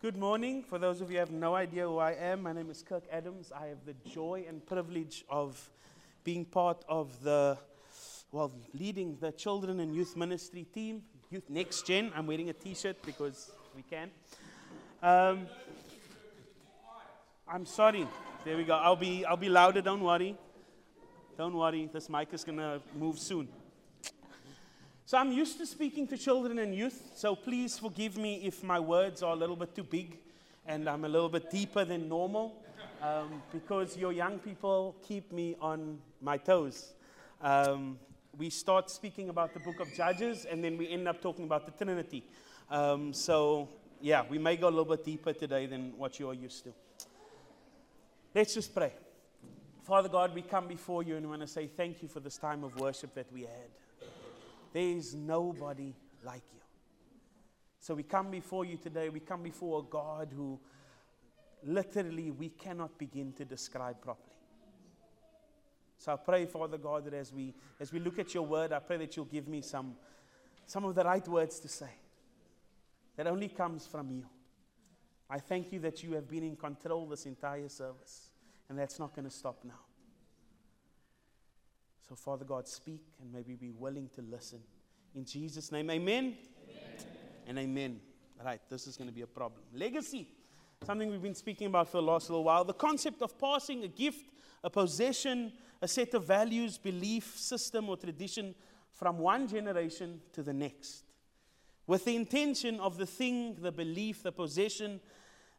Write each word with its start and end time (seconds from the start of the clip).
Good 0.00 0.16
morning. 0.16 0.62
For 0.62 0.78
those 0.78 1.00
of 1.00 1.10
you 1.10 1.16
who 1.16 1.18
have 1.18 1.32
no 1.32 1.56
idea 1.56 1.82
who 1.82 1.98
I 1.98 2.12
am, 2.12 2.44
my 2.44 2.52
name 2.52 2.70
is 2.70 2.84
Kirk 2.88 3.02
Adams. 3.10 3.50
I 3.50 3.66
have 3.66 3.84
the 3.84 3.94
joy 4.08 4.44
and 4.48 4.64
privilege 4.64 5.24
of 5.28 5.68
being 6.22 6.44
part 6.44 6.84
of 6.88 7.20
the, 7.24 7.58
well, 8.30 8.52
leading 8.72 9.16
the 9.20 9.32
children 9.32 9.80
and 9.80 9.92
youth 9.92 10.16
ministry 10.16 10.68
team, 10.72 11.02
Youth 11.30 11.50
Next 11.50 11.84
Gen. 11.84 12.12
I'm 12.14 12.28
wearing 12.28 12.48
a 12.48 12.52
t 12.52 12.74
shirt 12.74 13.02
because 13.04 13.50
we 13.74 13.82
can. 13.82 14.10
Um, 15.02 15.48
I'm 17.48 17.66
sorry. 17.66 18.06
There 18.44 18.56
we 18.56 18.62
go. 18.62 18.76
I'll 18.76 18.94
be, 18.94 19.24
I'll 19.24 19.36
be 19.36 19.48
louder, 19.48 19.82
don't 19.82 20.04
worry. 20.04 20.36
Don't 21.36 21.56
worry, 21.56 21.90
this 21.92 22.08
mic 22.08 22.32
is 22.32 22.44
going 22.44 22.58
to 22.58 22.80
move 22.96 23.18
soon. 23.18 23.48
So 25.08 25.16
I'm 25.16 25.32
used 25.32 25.56
to 25.56 25.64
speaking 25.64 26.06
to 26.08 26.18
children 26.18 26.58
and 26.58 26.74
youth, 26.74 27.12
so 27.14 27.34
please 27.34 27.78
forgive 27.78 28.18
me 28.18 28.42
if 28.44 28.62
my 28.62 28.78
words 28.78 29.22
are 29.22 29.32
a 29.32 29.36
little 29.36 29.56
bit 29.56 29.74
too 29.74 29.82
big 29.82 30.18
and 30.66 30.86
I'm 30.86 31.06
a 31.06 31.08
little 31.08 31.30
bit 31.30 31.50
deeper 31.50 31.82
than 31.86 32.10
normal 32.10 32.62
um, 33.00 33.42
because 33.50 33.96
your 33.96 34.12
young 34.12 34.38
people 34.38 34.94
keep 35.02 35.32
me 35.32 35.56
on 35.62 35.98
my 36.20 36.36
toes. 36.36 36.92
Um, 37.40 37.98
we 38.36 38.50
start 38.50 38.90
speaking 38.90 39.30
about 39.30 39.54
the 39.54 39.60
book 39.60 39.80
of 39.80 39.90
Judges 39.94 40.44
and 40.44 40.62
then 40.62 40.76
we 40.76 40.86
end 40.90 41.08
up 41.08 41.22
talking 41.22 41.46
about 41.46 41.64
the 41.64 41.72
Trinity. 41.72 42.22
Um, 42.70 43.14
so, 43.14 43.70
yeah, 44.02 44.24
we 44.28 44.36
may 44.36 44.58
go 44.58 44.68
a 44.68 44.74
little 44.76 44.94
bit 44.94 45.06
deeper 45.06 45.32
today 45.32 45.64
than 45.64 45.96
what 45.96 46.20
you 46.20 46.28
are 46.28 46.34
used 46.34 46.64
to. 46.64 46.74
Let's 48.34 48.52
just 48.52 48.74
pray. 48.74 48.92
Father 49.84 50.10
God, 50.10 50.34
we 50.34 50.42
come 50.42 50.68
before 50.68 51.02
you 51.02 51.16
and 51.16 51.24
we 51.24 51.30
want 51.30 51.40
to 51.40 51.48
say 51.48 51.66
thank 51.66 52.02
you 52.02 52.08
for 52.08 52.20
this 52.20 52.36
time 52.36 52.62
of 52.62 52.78
worship 52.78 53.14
that 53.14 53.32
we 53.32 53.40
had. 53.40 53.70
There 54.78 54.86
is 54.96 55.12
nobody 55.12 55.92
like 56.22 56.44
you. 56.54 56.60
So 57.80 57.96
we 57.96 58.04
come 58.04 58.30
before 58.30 58.64
you 58.64 58.76
today, 58.76 59.08
we 59.08 59.18
come 59.18 59.42
before 59.42 59.80
a 59.80 59.82
God 59.82 60.32
who 60.32 60.60
literally 61.64 62.30
we 62.30 62.50
cannot 62.50 62.96
begin 62.96 63.32
to 63.32 63.44
describe 63.44 64.00
properly. 64.00 64.36
So 65.98 66.12
I 66.12 66.16
pray, 66.16 66.46
Father 66.46 66.78
God, 66.78 67.06
that 67.06 67.14
as 67.14 67.32
we, 67.32 67.54
as 67.80 67.92
we 67.92 67.98
look 67.98 68.20
at 68.20 68.32
your 68.34 68.46
word, 68.46 68.72
I 68.72 68.78
pray 68.78 68.98
that 68.98 69.16
you'll 69.16 69.24
give 69.24 69.48
me 69.48 69.62
some, 69.62 69.96
some 70.64 70.84
of 70.84 70.94
the 70.94 71.02
right 71.02 71.26
words 71.26 71.58
to 71.58 71.68
say 71.68 71.90
that 73.16 73.26
only 73.26 73.48
comes 73.48 73.84
from 73.84 74.12
you. 74.12 74.26
I 75.28 75.40
thank 75.40 75.72
you 75.72 75.80
that 75.80 76.04
you 76.04 76.12
have 76.12 76.30
been 76.30 76.44
in 76.44 76.54
control 76.54 77.08
this 77.08 77.26
entire 77.26 77.68
service, 77.68 78.28
and 78.68 78.78
that's 78.78 79.00
not 79.00 79.12
going 79.12 79.24
to 79.28 79.34
stop 79.34 79.58
now. 79.64 79.87
So, 82.08 82.14
Father 82.14 82.44
God, 82.44 82.66
speak 82.66 83.02
and 83.20 83.30
maybe 83.30 83.54
be 83.54 83.70
willing 83.70 84.08
to 84.14 84.22
listen. 84.22 84.60
In 85.14 85.26
Jesus' 85.26 85.70
name, 85.70 85.90
amen, 85.90 86.36
amen. 86.66 87.06
and 87.46 87.58
amen. 87.58 88.00
Right, 88.42 88.60
this 88.70 88.86
is 88.86 88.96
going 88.96 89.08
to 89.08 89.14
be 89.14 89.22
a 89.22 89.26
problem. 89.26 89.60
Legacy, 89.74 90.26
something 90.86 91.10
we've 91.10 91.20
been 91.20 91.34
speaking 91.34 91.66
about 91.66 91.88
for 91.88 91.98
the 91.98 92.04
last 92.04 92.30
little 92.30 92.44
while. 92.44 92.64
The 92.64 92.72
concept 92.72 93.20
of 93.20 93.38
passing 93.38 93.84
a 93.84 93.88
gift, 93.88 94.24
a 94.64 94.70
possession, 94.70 95.52
a 95.82 95.88
set 95.88 96.14
of 96.14 96.24
values, 96.24 96.78
belief, 96.78 97.36
system, 97.36 97.90
or 97.90 97.96
tradition 97.98 98.54
from 98.92 99.18
one 99.18 99.46
generation 99.46 100.22
to 100.32 100.42
the 100.42 100.54
next. 100.54 101.04
With 101.86 102.06
the 102.06 102.16
intention 102.16 102.80
of 102.80 102.96
the 102.96 103.06
thing, 103.06 103.56
the 103.60 103.72
belief, 103.72 104.22
the 104.22 104.32
possession, 104.32 105.00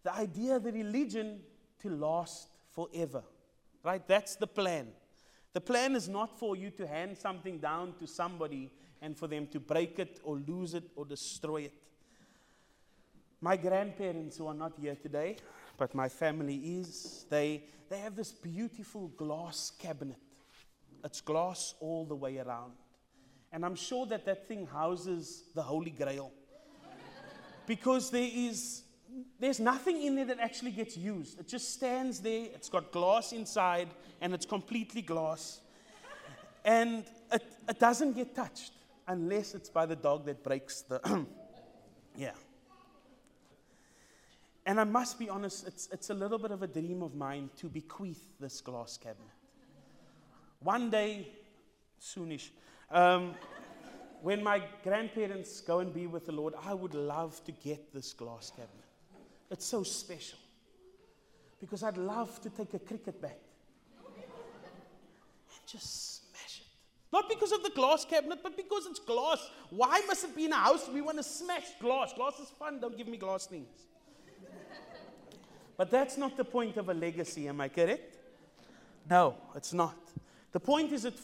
the 0.01 0.15
idea, 0.15 0.59
the 0.59 0.71
religion 0.71 1.41
to 1.81 1.89
last 1.89 2.49
forever. 2.71 3.23
Right? 3.83 4.07
That's 4.07 4.35
the 4.35 4.47
plan. 4.47 4.87
The 5.53 5.61
plan 5.61 5.95
is 5.95 6.07
not 6.07 6.37
for 6.37 6.55
you 6.55 6.69
to 6.71 6.85
hand 6.85 7.17
something 7.17 7.57
down 7.57 7.93
to 7.99 8.07
somebody 8.07 8.71
and 9.01 9.17
for 9.17 9.27
them 9.27 9.47
to 9.47 9.59
break 9.59 9.97
it 9.97 10.19
or 10.23 10.37
lose 10.47 10.73
it 10.73 10.83
or 10.95 11.05
destroy 11.05 11.63
it. 11.63 11.73
My 13.41 13.55
grandparents, 13.57 14.37
who 14.37 14.47
are 14.47 14.53
not 14.53 14.73
here 14.79 14.95
today, 14.95 15.37
but 15.77 15.95
my 15.95 16.09
family 16.09 16.55
is, 16.55 17.25
they, 17.29 17.63
they 17.89 17.99
have 17.99 18.15
this 18.15 18.31
beautiful 18.31 19.07
glass 19.09 19.71
cabinet. 19.79 20.19
It's 21.03 21.21
glass 21.21 21.73
all 21.79 22.05
the 22.05 22.15
way 22.15 22.37
around. 22.37 22.73
And 23.51 23.65
I'm 23.65 23.75
sure 23.75 24.05
that 24.07 24.25
that 24.25 24.47
thing 24.47 24.67
houses 24.67 25.45
the 25.55 25.63
Holy 25.63 25.91
Grail. 25.91 26.31
because 27.65 28.11
there 28.11 28.29
is 28.31 28.83
there's 29.39 29.59
nothing 29.59 30.03
in 30.03 30.15
there 30.15 30.25
that 30.25 30.39
actually 30.39 30.71
gets 30.71 30.97
used. 30.97 31.39
It 31.39 31.47
just 31.47 31.73
stands 31.73 32.19
there, 32.19 32.47
it's 32.53 32.69
got 32.69 32.91
glass 32.91 33.31
inside, 33.31 33.89
and 34.21 34.33
it's 34.33 34.45
completely 34.45 35.01
glass. 35.01 35.61
And 36.65 37.03
it, 37.31 37.43
it 37.67 37.79
doesn't 37.79 38.13
get 38.13 38.35
touched 38.35 38.73
unless 39.07 39.55
it's 39.55 39.69
by 39.69 39.85
the 39.85 39.95
dog 39.95 40.25
that 40.25 40.43
breaks 40.43 40.81
the. 40.81 41.25
yeah. 42.17 42.31
And 44.65 44.79
I 44.79 44.83
must 44.83 45.17
be 45.17 45.29
honest, 45.29 45.65
it's, 45.65 45.89
it's 45.91 46.09
a 46.09 46.13
little 46.13 46.37
bit 46.37 46.51
of 46.51 46.61
a 46.61 46.67
dream 46.67 47.01
of 47.01 47.15
mine 47.15 47.49
to 47.57 47.67
bequeath 47.67 48.27
this 48.39 48.61
glass 48.61 48.97
cabinet. 48.97 49.25
One 50.59 50.89
day, 50.89 51.29
soonish, 51.99 52.49
um, 52.91 53.33
when 54.21 54.43
my 54.43 54.61
grandparents 54.83 55.61
go 55.61 55.79
and 55.79 55.93
be 55.93 56.05
with 56.05 56.25
the 56.25 56.33
Lord, 56.33 56.53
I 56.63 56.73
would 56.73 56.93
love 56.93 57.41
to 57.45 57.51
get 57.51 57.93
this 57.93 58.13
glass 58.13 58.51
cabinet. 58.51 58.88
It's 59.51 59.65
so 59.65 59.83
special. 59.83 60.37
Because 61.59 61.83
I'd 61.83 61.97
love 61.97 62.39
to 62.41 62.49
take 62.49 62.73
a 62.73 62.79
cricket 62.79 63.21
bat 63.21 63.39
and 64.05 65.67
just 65.67 66.21
smash 66.21 66.61
it. 66.61 66.67
Not 67.11 67.27
because 67.27 67.51
of 67.51 67.63
the 67.63 67.71
glass 67.71 68.05
cabinet, 68.05 68.39
but 68.41 68.55
because 68.55 68.85
it's 68.85 68.99
glass. 68.99 69.49
Why 69.69 70.01
must 70.07 70.23
it 70.23 70.35
be 70.35 70.45
in 70.45 70.53
a 70.53 70.57
house? 70.57 70.87
We 70.93 71.01
want 71.01 71.17
to 71.17 71.23
smash 71.23 71.65
glass. 71.81 72.13
Glass 72.13 72.39
is 72.39 72.49
fun. 72.49 72.79
Don't 72.79 72.97
give 72.97 73.07
me 73.07 73.17
glass 73.17 73.45
things. 73.45 73.67
but 75.75 75.91
that's 75.91 76.17
not 76.17 76.37
the 76.37 76.45
point 76.45 76.77
of 76.77 76.89
a 76.89 76.93
legacy, 76.93 77.47
am 77.47 77.59
I 77.59 77.67
correct? 77.67 78.17
No, 79.09 79.35
it's 79.55 79.73
not. 79.73 79.97
The 80.51 80.59
point 80.59 80.91
is 80.93 81.05
it, 81.05 81.19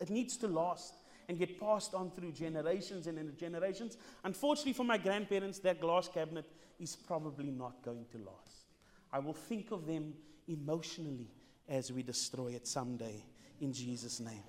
it 0.00 0.08
needs 0.08 0.36
to 0.38 0.48
last 0.48 0.94
and 1.28 1.38
get 1.38 1.58
passed 1.58 1.94
on 1.94 2.10
through 2.10 2.32
generations 2.32 3.06
and 3.06 3.38
generations. 3.38 3.96
Unfortunately, 4.24 4.72
for 4.72 4.84
my 4.84 4.98
grandparents, 4.98 5.58
that 5.60 5.80
glass 5.80 6.08
cabinet 6.08 6.46
is 6.80 6.96
probably 6.96 7.50
not 7.50 7.82
going 7.82 8.06
to 8.12 8.18
last. 8.18 8.66
I 9.12 9.18
will 9.18 9.34
think 9.34 9.70
of 9.70 9.86
them 9.86 10.14
emotionally 10.48 11.28
as 11.68 11.92
we 11.92 12.02
destroy 12.02 12.48
it 12.48 12.66
someday 12.66 13.22
in 13.60 13.72
Jesus' 13.72 14.20
name. 14.20 14.42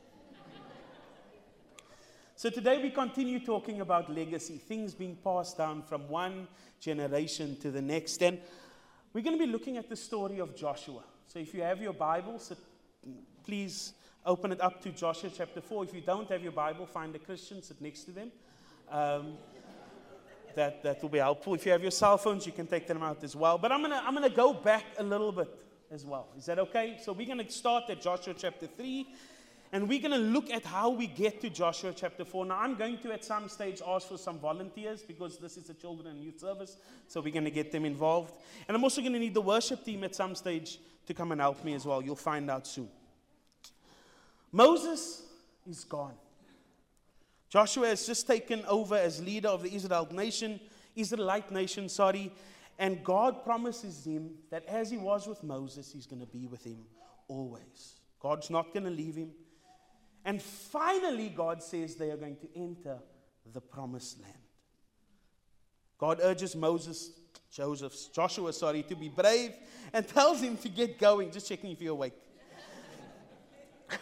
so, 2.35 2.49
today 2.49 2.81
we 2.81 2.89
continue 2.89 3.39
talking 3.39 3.81
about 3.81 4.09
legacy, 4.09 4.57
things 4.57 4.93
being 4.93 5.15
passed 5.23 5.57
down 5.57 5.83
from 5.83 6.07
one 6.09 6.47
generation 6.79 7.57
to 7.61 7.71
the 7.71 7.81
next. 7.81 8.21
And 8.21 8.39
we're 9.13 9.23
going 9.23 9.37
to 9.37 9.45
be 9.45 9.51
looking 9.51 9.77
at 9.77 9.89
the 9.89 9.95
story 9.95 10.39
of 10.39 10.55
Joshua. 10.55 11.03
So, 11.27 11.39
if 11.39 11.53
you 11.53 11.61
have 11.61 11.81
your 11.81 11.93
Bibles, 11.93 12.51
please 13.43 13.93
open 14.25 14.51
it 14.51 14.61
up 14.61 14.81
to 14.81 14.89
Joshua 14.89 15.29
chapter 15.35 15.61
4. 15.61 15.83
If 15.85 15.93
you 15.93 16.01
don't 16.01 16.29
have 16.29 16.41
your 16.41 16.51
Bible, 16.51 16.85
find 16.85 17.15
a 17.15 17.19
Christian, 17.19 17.61
sit 17.61 17.79
next 17.79 18.05
to 18.05 18.11
them. 18.11 18.31
Um, 18.89 19.37
that, 20.55 20.83
that 20.83 21.01
will 21.01 21.09
be 21.09 21.19
helpful. 21.19 21.53
If 21.53 21.65
you 21.65 21.71
have 21.71 21.81
your 21.81 21.91
cell 21.91 22.17
phones, 22.17 22.45
you 22.45 22.51
can 22.51 22.67
take 22.67 22.87
them 22.87 23.01
out 23.03 23.23
as 23.23 23.35
well. 23.35 23.57
But 23.57 23.71
I'm 23.71 23.79
going 23.81 23.91
to 23.91 24.03
I'm 24.03 24.13
gonna 24.13 24.29
go 24.29 24.53
back 24.53 24.85
a 24.97 25.03
little 25.03 25.31
bit 25.31 25.49
as 25.91 26.05
well. 26.05 26.27
Is 26.37 26.45
that 26.45 26.59
okay? 26.59 26.97
So 27.01 27.13
we're 27.13 27.27
going 27.27 27.45
to 27.45 27.51
start 27.51 27.89
at 27.89 28.01
Joshua 28.01 28.33
chapter 28.37 28.67
3. 28.67 29.07
And 29.71 29.89
we're 29.89 29.99
going 29.99 30.11
to 30.11 30.17
look 30.17 30.49
at 30.51 30.63
how 30.63 30.89
we 30.89 31.07
get 31.07 31.41
to 31.41 31.49
Joshua 31.49 31.91
chapter 31.93 32.23
4. 32.23 32.45
Now, 32.45 32.59
I'm 32.59 32.75
going 32.75 32.97
to 32.99 33.11
at 33.11 33.25
some 33.25 33.49
stage 33.49 33.81
ask 33.85 34.07
for 34.07 34.17
some 34.17 34.39
volunteers 34.39 35.01
because 35.01 35.37
this 35.37 35.57
is 35.57 35.69
a 35.69 35.73
children 35.73 36.07
and 36.07 36.23
youth 36.23 36.39
service. 36.39 36.77
So 37.07 37.19
we're 37.19 37.33
going 37.33 37.45
to 37.45 37.51
get 37.51 37.71
them 37.71 37.83
involved. 37.83 38.35
And 38.67 38.77
I'm 38.77 38.83
also 38.83 39.01
going 39.01 39.13
to 39.13 39.19
need 39.19 39.33
the 39.33 39.41
worship 39.41 39.83
team 39.83 40.03
at 40.03 40.15
some 40.15 40.35
stage 40.35 40.79
to 41.07 41.13
come 41.13 41.31
and 41.31 41.41
help 41.41 41.63
me 41.63 41.73
as 41.73 41.85
well. 41.85 42.01
You'll 42.01 42.15
find 42.15 42.49
out 42.49 42.67
soon. 42.67 42.87
Moses 44.51 45.23
is 45.69 45.83
gone. 45.83 46.13
Joshua 47.49 47.87
has 47.87 48.05
just 48.05 48.27
taken 48.27 48.65
over 48.65 48.95
as 48.95 49.21
leader 49.21 49.49
of 49.49 49.63
the 49.63 49.73
Israel 49.73 50.07
nation, 50.11 50.59
Israelite 50.95 51.51
nation, 51.51 51.89
sorry, 51.89 52.31
and 52.77 53.03
God 53.03 53.43
promises 53.43 54.05
him 54.05 54.31
that 54.49 54.65
as 54.65 54.89
he 54.89 54.97
was 54.97 55.27
with 55.27 55.43
Moses, 55.43 55.91
he's 55.91 56.05
going 56.05 56.19
to 56.19 56.27
be 56.27 56.47
with 56.47 56.63
him 56.63 56.79
always. 57.27 57.95
God's 58.19 58.49
not 58.49 58.73
going 58.73 58.83
to 58.83 58.89
leave 58.89 59.15
him. 59.15 59.31
And 60.25 60.41
finally, 60.41 61.29
God 61.29 61.61
says 61.61 61.95
they 61.95 62.09
are 62.11 62.17
going 62.17 62.37
to 62.37 62.47
enter 62.55 62.97
the 63.53 63.61
promised 63.61 64.21
land. 64.21 64.33
God 65.97 66.19
urges 66.21 66.55
Moses, 66.55 67.11
Joseph, 67.51 67.93
Joshua, 68.13 68.51
sorry, 68.51 68.83
to 68.83 68.95
be 68.95 69.07
brave 69.07 69.53
and 69.93 70.05
tells 70.07 70.41
him 70.41 70.57
to 70.57 70.67
get 70.67 70.99
going. 70.99 71.31
Just 71.31 71.47
checking 71.47 71.71
if 71.71 71.81
you're 71.81 71.93
awake. 71.93 72.13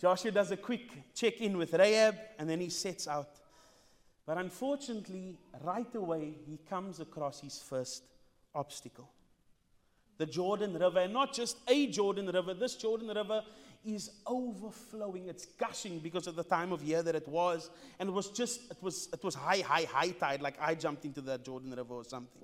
Joshua 0.00 0.30
does 0.30 0.50
a 0.50 0.56
quick 0.56 1.14
check 1.14 1.40
in 1.40 1.58
with 1.58 1.74
Rahab 1.74 2.16
and 2.38 2.48
then 2.48 2.60
he 2.60 2.68
sets 2.68 3.08
out. 3.08 3.30
But 4.26 4.38
unfortunately, 4.38 5.38
right 5.62 5.92
away, 5.94 6.34
he 6.46 6.58
comes 6.68 7.00
across 7.00 7.40
his 7.40 7.58
first 7.58 8.04
obstacle 8.54 9.08
the 10.18 10.26
Jordan 10.26 10.76
River. 10.76 11.00
And 11.00 11.12
not 11.12 11.32
just 11.32 11.56
a 11.68 11.86
Jordan 11.86 12.26
River, 12.26 12.52
this 12.52 12.74
Jordan 12.74 13.08
River 13.08 13.42
is 13.84 14.10
overflowing. 14.26 15.28
It's 15.28 15.46
gushing 15.46 16.00
because 16.00 16.26
of 16.26 16.36
the 16.36 16.42
time 16.42 16.72
of 16.72 16.82
year 16.82 17.02
that 17.02 17.14
it 17.14 17.26
was. 17.28 17.70
And 17.98 18.08
it 18.08 18.12
was 18.12 18.28
just, 18.30 18.70
it 18.70 18.76
was, 18.82 19.08
it 19.12 19.22
was 19.24 19.34
high, 19.34 19.60
high, 19.60 19.84
high 19.84 20.10
tide, 20.10 20.42
like 20.42 20.56
I 20.60 20.74
jumped 20.74 21.04
into 21.04 21.20
the 21.20 21.38
Jordan 21.38 21.70
River 21.70 21.94
or 21.94 22.04
something. 22.04 22.42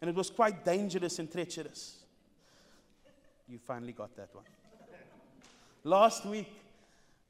and 0.00 0.10
it 0.10 0.16
was 0.16 0.30
quite 0.30 0.64
dangerous 0.64 1.18
and 1.20 1.30
treacherous. 1.30 1.98
You 3.48 3.58
finally 3.58 3.92
got 3.92 4.14
that 4.16 4.34
one. 4.34 4.44
Last 5.84 6.26
week, 6.26 6.52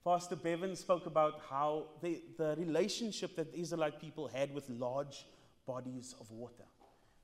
Pastor 0.05 0.35
Bevan 0.35 0.75
spoke 0.75 1.07
about 1.07 1.41
how 1.49 1.87
the, 2.03 2.23
the 2.37 2.57
relationship 2.59 3.37
that 3.37 3.53
the 3.53 3.61
Israelite 3.61 4.01
people 4.01 4.27
had 4.27 4.53
with 4.53 4.69
large 4.69 5.27
bodies 5.65 6.15
of 6.21 6.31
water. 6.31 6.65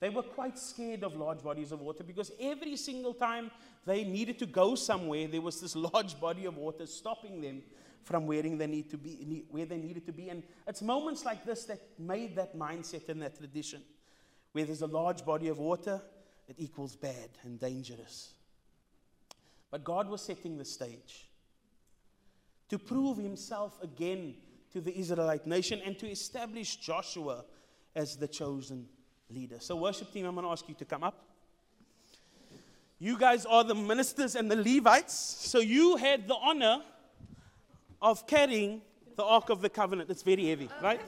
They 0.00 0.10
were 0.10 0.22
quite 0.22 0.56
scared 0.56 1.02
of 1.02 1.16
large 1.16 1.42
bodies 1.42 1.72
of 1.72 1.80
water 1.80 2.04
because 2.04 2.30
every 2.40 2.76
single 2.76 3.14
time 3.14 3.50
they 3.84 4.04
needed 4.04 4.38
to 4.38 4.46
go 4.46 4.76
somewhere, 4.76 5.26
there 5.26 5.40
was 5.40 5.60
this 5.60 5.74
large 5.92 6.20
body 6.20 6.44
of 6.44 6.56
water 6.56 6.86
stopping 6.86 7.40
them 7.40 7.62
from 8.04 8.26
where 8.26 8.42
they, 8.42 8.66
need 8.66 8.88
to 8.90 8.96
be, 8.96 9.44
where 9.50 9.66
they 9.66 9.76
needed 9.76 10.06
to 10.06 10.12
be. 10.12 10.28
And 10.28 10.44
it's 10.66 10.80
moments 10.80 11.24
like 11.24 11.44
this 11.44 11.64
that 11.64 11.80
made 11.98 12.36
that 12.36 12.56
mindset 12.56 13.08
and 13.08 13.20
that 13.22 13.36
tradition. 13.36 13.82
Where 14.52 14.64
there's 14.64 14.82
a 14.82 14.86
large 14.86 15.24
body 15.24 15.48
of 15.48 15.58
water, 15.58 16.00
it 16.46 16.56
equals 16.58 16.94
bad 16.94 17.28
and 17.42 17.58
dangerous. 17.58 18.30
But 19.70 19.84
God 19.84 20.08
was 20.08 20.22
setting 20.22 20.56
the 20.56 20.64
stage 20.64 21.27
to 22.68 22.78
prove 22.78 23.18
himself 23.18 23.78
again 23.82 24.34
to 24.72 24.80
the 24.80 24.96
Israelite 24.96 25.46
nation 25.46 25.80
and 25.84 25.98
to 25.98 26.08
establish 26.08 26.76
Joshua 26.76 27.44
as 27.94 28.16
the 28.16 28.28
chosen 28.28 28.86
leader. 29.30 29.56
So, 29.58 29.76
worship 29.76 30.12
team, 30.12 30.26
I'm 30.26 30.34
going 30.34 30.46
to 30.46 30.52
ask 30.52 30.68
you 30.68 30.74
to 30.74 30.84
come 30.84 31.02
up. 31.02 31.24
You 32.98 33.18
guys 33.18 33.46
are 33.46 33.64
the 33.64 33.74
ministers 33.74 34.34
and 34.34 34.50
the 34.50 34.56
Levites. 34.56 35.14
So, 35.14 35.60
you 35.60 35.96
had 35.96 36.28
the 36.28 36.34
honor 36.34 36.82
of 38.02 38.26
carrying 38.26 38.82
the 39.16 39.24
Ark 39.24 39.50
of 39.50 39.62
the 39.62 39.70
Covenant. 39.70 40.10
It's 40.10 40.22
very 40.22 40.46
heavy, 40.46 40.68
right? 40.82 41.00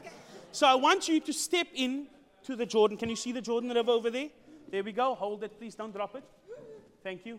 So, 0.52 0.66
I 0.66 0.74
want 0.74 1.08
you 1.08 1.20
to 1.20 1.32
step 1.32 1.66
in 1.74 2.06
to 2.44 2.56
the 2.56 2.66
Jordan. 2.66 2.96
Can 2.96 3.08
you 3.08 3.16
see 3.16 3.32
the 3.32 3.42
Jordan 3.42 3.70
River 3.70 3.90
over 3.90 4.10
there? 4.10 4.28
There 4.70 4.82
we 4.82 4.92
go. 4.92 5.14
Hold 5.14 5.44
it, 5.44 5.58
please. 5.58 5.74
Don't 5.74 5.92
drop 5.92 6.14
it. 6.14 6.24
Thank 7.02 7.26
you. 7.26 7.38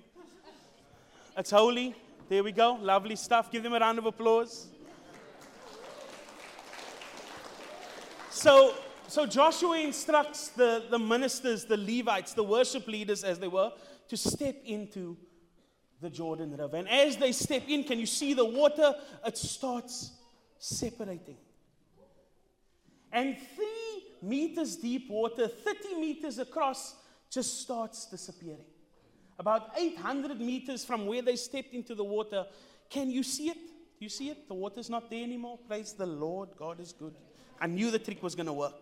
It's 1.38 1.52
holy. 1.52 1.96
There 2.32 2.46
we 2.46 2.54
go. 2.54 2.78
Lovely 2.82 3.18
stuff. 3.18 3.52
Give 3.52 3.62
them 3.62 3.74
a 3.74 3.80
round 3.80 4.00
of 4.00 4.06
applause. 4.06 4.70
So, 8.30 8.74
so 9.10 9.26
Joshua 9.26 9.78
instructs 9.80 10.48
the, 10.48 10.86
the 10.90 10.98
ministers, 10.98 11.66
the 11.66 11.76
Levites, 11.76 12.32
the 12.32 12.46
worship 12.46 12.88
leaders, 12.88 13.26
as 13.26 13.38
they 13.38 13.50
were, 13.50 13.74
to 14.08 14.16
step 14.16 14.56
into 14.64 15.18
the 16.00 16.10
Jordan 16.10 16.56
River. 16.56 16.78
And 16.78 16.88
as 16.88 17.18
they 17.18 17.34
step 17.34 17.64
in, 17.68 17.84
can 17.84 18.00
you 18.00 18.06
see 18.06 18.34
the 18.34 18.46
water? 18.46 18.96
It 19.26 19.38
starts 19.38 20.14
separating. 20.58 21.36
And 23.12 23.36
three 23.58 24.06
meters 24.22 24.78
deep 24.78 25.10
water, 25.10 25.50
30 25.50 25.96
meters 26.00 26.40
across, 26.40 26.96
just 27.30 27.60
starts 27.60 28.06
disappearing 28.06 28.71
about 29.42 29.72
800 29.76 30.40
meters 30.40 30.86
from 30.86 31.08
where 31.08 31.24
they 31.24 31.36
stepped 31.36 31.74
into 31.74 31.96
the 31.96 32.04
water. 32.04 32.46
Can 32.92 33.10
you 33.10 33.24
see 33.24 33.50
it? 33.50 33.58
Do 33.58 34.06
you 34.06 34.10
see 34.10 34.30
it? 34.30 34.48
The 34.48 34.54
water's 34.54 34.88
not 34.88 35.10
there 35.10 35.24
anymore. 35.24 35.58
Praise 35.68 35.94
the 35.94 36.06
Lord. 36.06 36.50
God 36.56 36.80
is 36.80 36.94
good. 36.94 37.16
I 37.60 37.66
knew 37.66 37.90
the 37.90 37.98
trick 37.98 38.22
was 38.22 38.36
going 38.36 38.46
to 38.46 38.54
work. 38.54 38.76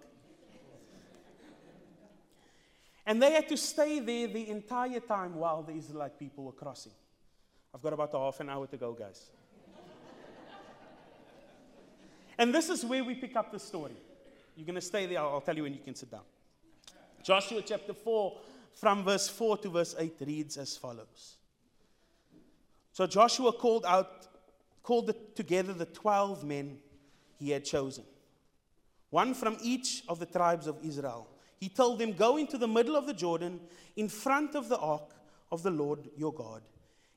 And 3.06 3.23
they 3.23 3.31
had 3.31 3.47
to 3.47 3.56
stay 3.56 4.00
there 4.00 4.27
the 4.27 4.50
entire 4.50 5.00
time 5.00 5.35
while 5.35 5.63
the 5.63 5.71
Israelite 5.71 6.19
people 6.19 6.44
were 6.44 6.51
crossing. 6.51 6.91
I've 7.73 7.81
got 7.81 7.94
about 7.94 8.13
a 8.13 8.19
half 8.19 8.41
an 8.41 8.50
hour 8.50 8.67
to 8.67 8.77
go, 8.77 8.91
guys. 8.91 9.29
and 12.38 12.53
this 12.53 12.69
is 12.69 12.83
where 12.83 13.03
we 13.06 13.15
pick 13.15 13.38
up 13.38 13.50
the 13.53 13.59
story. 13.59 13.95
You're 14.57 14.65
going 14.65 14.75
to 14.75 14.81
stay 14.81 15.06
there. 15.06 15.19
I'll 15.19 15.39
tell 15.39 15.56
you 15.56 15.63
when 15.63 15.73
you 15.73 15.79
can 15.79 15.95
sit 15.95 16.11
down. 16.11 16.23
Joshua 17.23 17.61
chapter 17.61 17.94
4, 17.94 18.38
from 18.80 19.04
verse 19.04 19.28
4 19.28 19.58
to 19.58 19.70
verse 19.70 19.94
8 19.98 20.16
reads 20.22 20.58
as 20.58 20.78
follows. 20.78 21.36
So 22.94 23.06
Joshua 23.06 23.52
called 23.52 23.86
out, 23.86 24.28
called 24.84 25.08
the, 25.08 25.16
together 25.36 25.74
the 25.74 25.86
12 25.86 26.46
men 26.46 26.78
he 27.38 27.52
had 27.52 27.66
chosen, 27.66 28.06
one 29.10 29.34
from 29.34 29.58
each 29.62 30.04
of 30.08 30.20
the 30.20 30.26
tribes 30.26 30.66
of 30.66 30.78
Israel. 30.84 31.28
He 31.58 31.68
told 31.68 32.00
them, 32.00 32.14
Go 32.14 32.38
into 32.38 32.58
the 32.58 32.68
middle 32.68 32.96
of 32.96 33.06
the 33.06 33.14
Jordan 33.14 33.60
in 33.98 34.08
front 34.08 34.56
of 34.56 34.70
the 34.70 34.78
ark 34.78 35.14
of 35.52 35.62
the 35.62 35.72
Lord 35.72 36.10
your 36.16 36.34
God. 36.34 36.62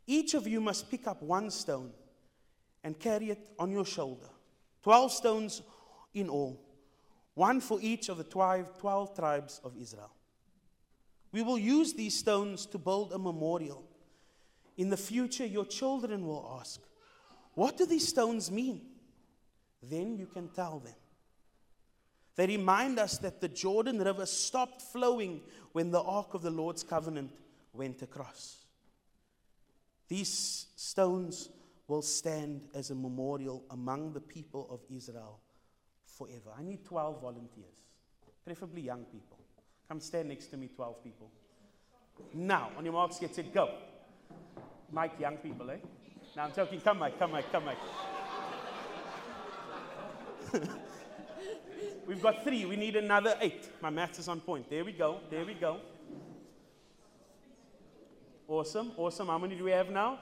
Each 0.06 0.34
of 0.34 0.48
you 0.48 0.60
must 0.60 0.90
pick 0.90 1.06
up 1.06 1.22
one 1.22 1.48
stone 1.50 1.92
and 2.82 2.98
carry 2.98 3.30
it 3.30 3.50
on 3.56 3.70
your 3.70 3.86
shoulder. 3.86 4.28
Twelve 4.82 5.12
stones 5.12 5.62
in 6.12 6.28
all, 6.28 6.60
one 7.34 7.60
for 7.60 7.78
each 7.80 8.08
of 8.08 8.18
the 8.18 8.24
12, 8.24 8.78
12 8.78 9.14
tribes 9.14 9.60
of 9.62 9.76
Israel. 9.80 10.10
We 11.32 11.42
will 11.42 11.58
use 11.58 11.94
these 11.94 12.18
stones 12.18 12.66
to 12.66 12.78
build 12.78 13.12
a 13.12 13.18
memorial. 13.18 13.82
In 14.76 14.90
the 14.90 14.96
future, 14.96 15.46
your 15.46 15.64
children 15.64 16.26
will 16.26 16.58
ask, 16.60 16.80
What 17.54 17.76
do 17.76 17.86
these 17.86 18.06
stones 18.06 18.50
mean? 18.50 18.82
Then 19.82 20.16
you 20.16 20.26
can 20.26 20.48
tell 20.48 20.78
them. 20.78 20.94
They 22.36 22.46
remind 22.46 22.98
us 22.98 23.18
that 23.18 23.40
the 23.40 23.48
Jordan 23.48 23.98
River 23.98 24.26
stopped 24.26 24.80
flowing 24.80 25.40
when 25.72 25.90
the 25.90 26.00
Ark 26.00 26.34
of 26.34 26.42
the 26.42 26.50
Lord's 26.50 26.82
covenant 26.82 27.30
went 27.72 28.02
across. 28.02 28.64
These 30.08 30.66
stones 30.76 31.50
will 31.88 32.02
stand 32.02 32.68
as 32.74 32.90
a 32.90 32.94
memorial 32.94 33.64
among 33.70 34.12
the 34.12 34.20
people 34.20 34.66
of 34.70 34.80
Israel 34.94 35.40
forever. 36.06 36.50
I 36.56 36.62
need 36.62 36.84
12 36.84 37.20
volunteers, 37.20 37.84
preferably 38.44 38.82
young 38.82 39.04
people. 39.04 39.41
Come 39.92 40.00
stand 40.00 40.30
next 40.30 40.46
to 40.46 40.56
me, 40.56 40.70
12 40.74 41.04
people. 41.04 41.30
Now, 42.32 42.70
on 42.78 42.84
your 42.86 42.94
marks, 42.94 43.18
get 43.18 43.34
set, 43.34 43.52
go. 43.52 43.74
Mike, 44.90 45.20
young 45.20 45.36
people, 45.36 45.70
eh? 45.70 45.76
Now 46.34 46.44
I'm 46.44 46.52
joking. 46.54 46.80
Come, 46.80 46.98
Mike, 47.00 47.18
come, 47.18 47.32
Mike, 47.32 47.52
come, 47.52 47.66
Mike. 47.66 47.76
We've 52.06 52.22
got 52.22 52.42
three. 52.42 52.64
We 52.64 52.76
need 52.76 52.96
another 52.96 53.36
eight. 53.42 53.68
My 53.82 53.90
maths 53.90 54.18
is 54.18 54.28
on 54.28 54.40
point. 54.40 54.70
There 54.70 54.82
we 54.82 54.92
go. 54.92 55.18
There 55.28 55.44
we 55.44 55.52
go. 55.52 55.80
Awesome. 58.48 58.92
Awesome. 58.96 59.26
How 59.26 59.36
many 59.36 59.56
do 59.56 59.64
we 59.64 59.72
have 59.72 59.90
now? 59.90 60.20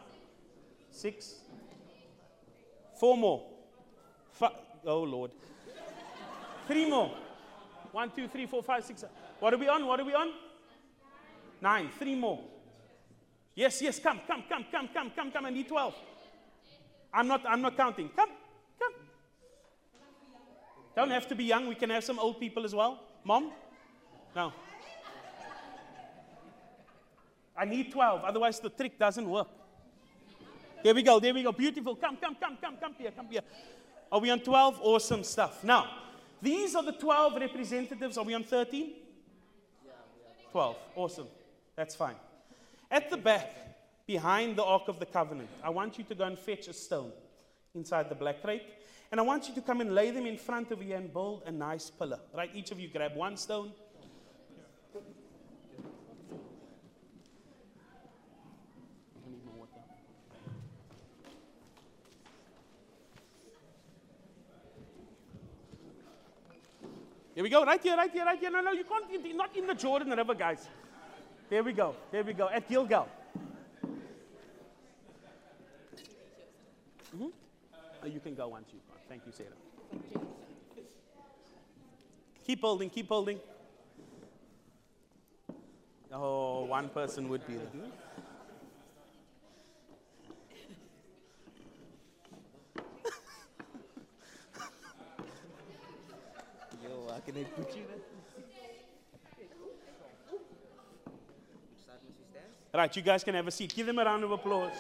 Six. 0.91 1.37
Four 2.99 3.17
more. 3.17 3.47
Five. 4.33 4.51
Oh, 4.85 5.05
Lord. 5.05 5.31
Three 6.67 6.91
more. 6.91 7.15
One, 7.93 8.11
two, 8.11 8.27
three, 8.27 8.47
four, 8.47 8.65
five, 8.65 8.85
six. 8.85 9.03
Seven. 9.03 9.20
What 9.41 9.55
are 9.55 9.59
we 9.59 9.69
on? 9.69 9.87
What 9.87 9.99
are 10.01 10.05
we 10.05 10.15
on? 10.15 10.33
Nine. 11.61 11.91
Three 11.99 12.15
more. 12.15 12.41
Yes, 13.55 13.83
yes, 13.83 13.99
come, 13.99 14.21
come, 14.27 14.45
come, 14.49 14.65
come, 14.71 14.89
come, 14.95 15.11
come, 15.15 15.31
come. 15.33 15.47
I 15.47 15.51
need 15.51 15.69
12. 15.69 15.95
I'm 17.13 17.27
not, 17.27 17.45
I'm 17.47 17.61
not 17.61 17.77
counting. 17.77 18.09
Come, 18.15 18.31
come. 18.79 18.93
Don't 20.95 21.11
have 21.11 21.27
to 21.29 21.35
be 21.35 21.45
young. 21.45 21.67
We 21.67 21.75
can 21.75 21.91
have 21.91 22.05
some 22.05 22.19
old 22.19 22.39
people 22.39 22.65
as 22.65 22.75
well. 22.75 23.01
Mom? 23.25 23.51
No. 24.35 24.53
I 27.57 27.65
need 27.65 27.93
12. 27.93 28.25
Otherwise, 28.25 28.61
the 28.61 28.71
trick 28.71 28.99
doesn't 28.99 29.29
work. 29.29 29.49
There 30.83 30.95
we 30.95 31.03
go. 31.03 31.21
There 31.21 31.35
we 31.35 31.43
go. 31.43 31.53
Beautiful. 31.53 31.97
Come, 31.97 32.17
come, 32.17 32.37
come, 32.37 32.57
come, 32.61 32.77
come 32.77 32.95
here. 32.97 33.11
Come 33.11 33.27
here. 33.27 33.43
Are 34.11 34.21
we 34.21 34.31
on 34.31 34.41
12? 34.41 34.81
Awesome 34.81 35.25
stuff. 35.25 35.63
Now, 35.63 35.87
these 36.41 36.75
are 36.75 36.83
the 36.83 36.93
12 36.93 37.35
representatives. 37.35 38.17
Are 38.17 38.25
we 38.25 38.35
on 38.35 38.45
13? 38.45 38.93
12. 40.53 40.77
Awesome. 40.97 41.29
That's 41.77 41.95
fine. 41.95 42.17
At 42.91 43.11
the 43.11 43.17
back, 43.17 43.55
behind 44.07 44.57
the 44.57 44.65
Ark 44.65 44.89
of 44.89 44.99
the 44.99 45.07
Covenant, 45.07 45.49
I 45.63 45.71
want 45.71 45.99
you 45.99 46.05
to 46.05 46.15
go 46.15 46.25
and 46.25 46.39
fetch 46.39 46.69
a 46.69 46.73
stone 46.73 47.13
inside 47.75 48.09
the 48.09 48.15
black 48.15 48.43
crate. 48.43 48.63
And 49.11 49.19
I 49.19 49.25
want 49.25 49.49
you 49.49 49.55
to 49.55 49.61
come 49.61 49.81
and 49.81 49.95
lay 49.95 50.11
them 50.11 50.27
in 50.27 50.37
front 50.37 50.71
of 50.71 50.83
you 50.83 50.95
and 50.95 51.13
build 51.13 51.43
a 51.47 51.51
nice 51.51 51.91
pillar. 51.91 52.21
Right? 52.35 52.51
Each 52.55 52.71
of 52.71 52.79
you 52.79 52.89
grab 52.89 53.17
one 53.17 53.37
stone. 53.37 53.73
Here 67.41 67.45
we 67.45 67.49
go, 67.49 67.65
right 67.65 67.83
here, 67.83 67.97
right 67.97 68.13
here, 68.13 68.23
right 68.23 68.39
here. 68.39 68.51
No, 68.51 68.61
no, 68.61 68.73
you 68.73 68.85
can't, 68.85 69.35
not 69.35 69.57
in 69.57 69.67
the 69.67 69.73
Jordan 69.73 70.11
River, 70.11 70.35
guys. 70.35 70.69
There 71.49 71.63
we 71.63 71.73
go, 71.73 71.97
there 72.13 72.23
we 72.23 72.35
go, 72.35 72.51
at 72.51 72.69
Gilgal. 72.69 73.09
Mm-hmm. 77.17 77.29
Oh, 78.03 78.07
you 78.07 78.21
can 78.21 78.35
go 78.35 78.49
once 78.49 78.69
you 78.75 78.81
can. 78.87 78.99
Thank 79.09 79.23
you, 79.25 79.33
Sarah. 79.33 79.57
Keep 82.45 82.61
holding, 82.61 82.91
keep 82.91 83.09
holding. 83.09 83.41
Oh, 86.13 86.67
one 86.67 86.91
person 86.91 87.27
would 87.31 87.47
be 87.47 87.55
there. 87.55 87.91
Can 97.31 97.45
I 97.45 97.45
put 97.45 97.77
you 97.77 97.83
there? 97.87 97.99
Right, 102.73 102.97
you 102.97 103.03
guys 103.03 103.25
can 103.25 103.35
have 103.35 103.47
a 103.47 103.51
seat. 103.51 103.75
Give 103.75 103.87
them 103.87 103.99
a 103.99 104.05
round 104.05 104.25
of 104.25 104.31
applause. 104.33 104.73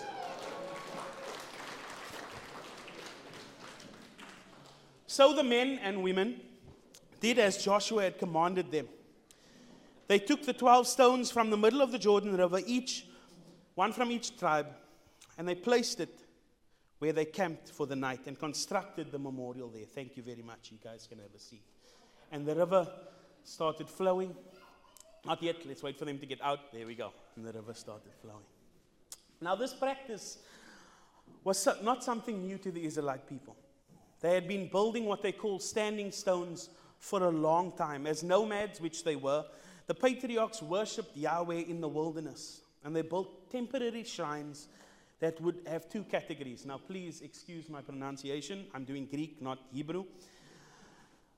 So 5.06 5.34
the 5.34 5.42
men 5.42 5.78
and 5.82 6.02
women 6.02 6.40
did 7.20 7.38
as 7.38 7.62
Joshua 7.62 8.04
had 8.04 8.18
commanded 8.18 8.70
them. 8.70 8.88
They 10.08 10.18
took 10.18 10.44
the 10.44 10.52
12 10.52 10.86
stones 10.86 11.30
from 11.30 11.50
the 11.50 11.56
middle 11.56 11.82
of 11.82 11.92
the 11.92 11.98
Jordan 11.98 12.36
River, 12.36 12.60
each 12.66 13.06
one 13.74 13.92
from 13.92 14.10
each 14.10 14.36
tribe, 14.38 14.68
and 15.38 15.46
they 15.46 15.54
placed 15.54 16.00
it 16.00 16.20
where 16.98 17.12
they 17.12 17.24
camped 17.24 17.70
for 17.70 17.86
the 17.86 17.96
night 17.96 18.26
and 18.26 18.38
constructed 18.38 19.12
the 19.12 19.18
memorial 19.18 19.68
there. 19.68 19.84
Thank 19.84 20.16
you 20.16 20.22
very 20.22 20.42
much. 20.42 20.70
You 20.70 20.78
guys 20.82 21.06
can 21.08 21.18
have 21.18 21.34
a 21.34 21.38
seat. 21.38 21.62
And 22.30 22.46
the 22.46 22.54
river 22.54 22.88
started 23.44 23.88
flowing. 23.88 24.34
Not 25.24 25.42
yet. 25.42 25.56
Let's 25.66 25.82
wait 25.82 25.98
for 25.98 26.04
them 26.04 26.18
to 26.18 26.26
get 26.26 26.40
out. 26.42 26.72
There 26.72 26.86
we 26.86 26.94
go. 26.94 27.12
And 27.36 27.44
the 27.44 27.52
river 27.52 27.74
started 27.74 28.12
flowing. 28.22 28.44
Now, 29.40 29.54
this 29.54 29.72
practice 29.72 30.38
was 31.44 31.66
not 31.82 32.04
something 32.04 32.42
new 32.42 32.58
to 32.58 32.70
the 32.70 32.84
Israelite 32.84 33.26
people. 33.28 33.56
They 34.20 34.34
had 34.34 34.46
been 34.46 34.68
building 34.68 35.06
what 35.06 35.22
they 35.22 35.32
call 35.32 35.58
standing 35.58 36.12
stones 36.12 36.68
for 36.98 37.22
a 37.22 37.30
long 37.30 37.72
time. 37.72 38.06
As 38.06 38.22
nomads, 38.22 38.80
which 38.80 39.02
they 39.02 39.16
were, 39.16 39.44
the 39.86 39.94
patriarchs 39.94 40.62
worshipped 40.62 41.16
Yahweh 41.16 41.64
in 41.66 41.80
the 41.80 41.88
wilderness. 41.88 42.60
And 42.84 42.94
they 42.94 43.02
built 43.02 43.50
temporary 43.50 44.04
shrines 44.04 44.68
that 45.20 45.40
would 45.40 45.60
have 45.66 45.88
two 45.88 46.04
categories. 46.04 46.64
Now, 46.66 46.78
please 46.78 47.22
excuse 47.22 47.68
my 47.68 47.80
pronunciation. 47.80 48.66
I'm 48.74 48.84
doing 48.84 49.06
Greek, 49.06 49.40
not 49.40 49.58
Hebrew. 49.72 50.04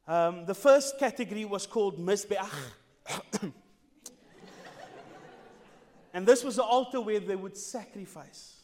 Um, 0.07 0.45
the 0.47 0.55
first 0.55 0.99
category 0.99 1.45
was 1.45 1.67
called 1.67 1.99
Mizbeach. 1.99 2.49
and 6.15 6.27
this 6.27 6.43
was 6.43 6.57
the 6.57 6.65
altar 6.65 7.01
where 7.01 7.21
they 7.21 7.37
would 7.37 7.57
sacrifice. 7.57 8.63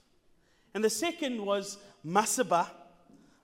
And 0.75 0.85
the 0.85 0.90
second 0.90 1.45
was 1.45 1.78
Masabah, 2.04 2.68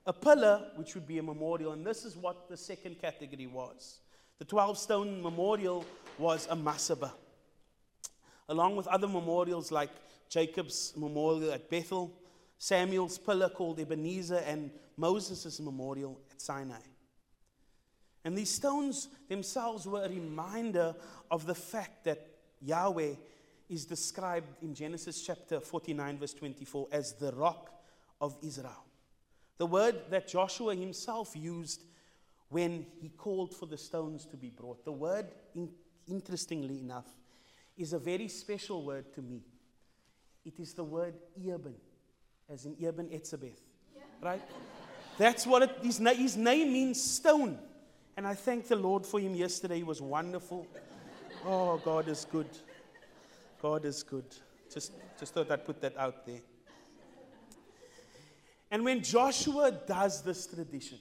a 0.05 0.13
pillar 0.13 0.71
which 0.75 0.93
would 0.95 1.07
be 1.07 1.17
a 1.17 1.23
memorial. 1.23 1.71
And 1.71 1.85
this 1.85 2.05
is 2.05 2.17
what 2.17 2.49
the 2.49 2.57
second 2.57 2.99
category 2.99 3.47
was. 3.47 3.99
The 4.39 4.45
12 4.45 4.77
stone 4.77 5.21
memorial 5.21 5.85
was 6.17 6.47
a 6.49 6.55
Masabah, 6.55 7.13
along 8.49 8.75
with 8.75 8.87
other 8.87 9.07
memorials 9.07 9.71
like 9.71 9.91
Jacob's 10.27 10.93
memorial 10.97 11.51
at 11.51 11.69
Bethel, 11.69 12.11
Samuel's 12.57 13.17
pillar 13.17 13.47
called 13.47 13.79
Ebenezer, 13.79 14.43
and 14.45 14.71
Moses' 14.97 15.59
memorial 15.61 16.19
at 16.31 16.41
Sinai. 16.41 16.81
And 18.25 18.35
these 18.35 18.49
stones 18.49 19.07
themselves 19.29 19.85
were 19.85 20.03
a 20.03 20.09
reminder 20.09 20.95
of 21.29 21.45
the 21.45 21.53
fact 21.53 22.05
that 22.05 22.27
Yahweh 22.59 23.13
is 23.69 23.85
described 23.85 24.47
in 24.63 24.73
Genesis 24.73 25.21
chapter 25.21 25.59
49, 25.59 26.17
verse 26.17 26.33
24, 26.33 26.87
as 26.91 27.13
the 27.13 27.31
rock 27.33 27.71
of 28.19 28.35
Israel. 28.41 28.83
The 29.59 29.67
word 29.67 29.95
that 30.09 30.27
Joshua 30.27 30.75
himself 30.75 31.35
used 31.35 31.83
when 32.49 32.87
he 32.99 33.09
called 33.09 33.53
for 33.53 33.67
the 33.67 33.77
stones 33.77 34.25
to 34.25 34.37
be 34.37 34.49
brought. 34.49 34.83
The 34.83 34.91
word, 34.91 35.27
in, 35.53 35.69
interestingly 36.07 36.79
enough, 36.79 37.07
is 37.77 37.93
a 37.93 37.99
very 37.99 38.27
special 38.27 38.83
word 38.83 39.13
to 39.13 39.21
me. 39.21 39.43
It 40.43 40.59
is 40.59 40.73
the 40.73 40.83
word 40.83 41.13
Eben, 41.37 41.75
as 42.49 42.65
in 42.65 42.75
Eben 42.83 43.09
Etzebeth. 43.09 43.61
Yeah. 43.95 44.01
Right? 44.21 44.41
That's 45.19 45.45
what 45.45 45.61
it, 45.61 45.77
his, 45.83 45.99
his 45.99 46.37
name 46.37 46.73
means 46.73 47.01
stone. 47.03 47.59
And 48.17 48.25
I 48.25 48.33
thank 48.33 48.67
the 48.67 48.75
Lord 48.75 49.05
for 49.05 49.19
him 49.19 49.35
yesterday. 49.35 49.77
He 49.77 49.83
was 49.83 50.01
wonderful. 50.01 50.67
Oh, 51.45 51.77
God 51.83 52.07
is 52.07 52.25
good. 52.25 52.49
God 53.61 53.85
is 53.85 54.03
good. 54.03 54.25
Just, 54.73 54.93
just 55.19 55.33
thought 55.33 55.51
I'd 55.51 55.65
put 55.65 55.81
that 55.81 55.97
out 55.97 56.25
there. 56.25 56.39
And 58.71 58.83
when 58.83 59.03
Joshua 59.03 59.71
does 59.71 60.21
this 60.21 60.47
tradition, 60.47 60.99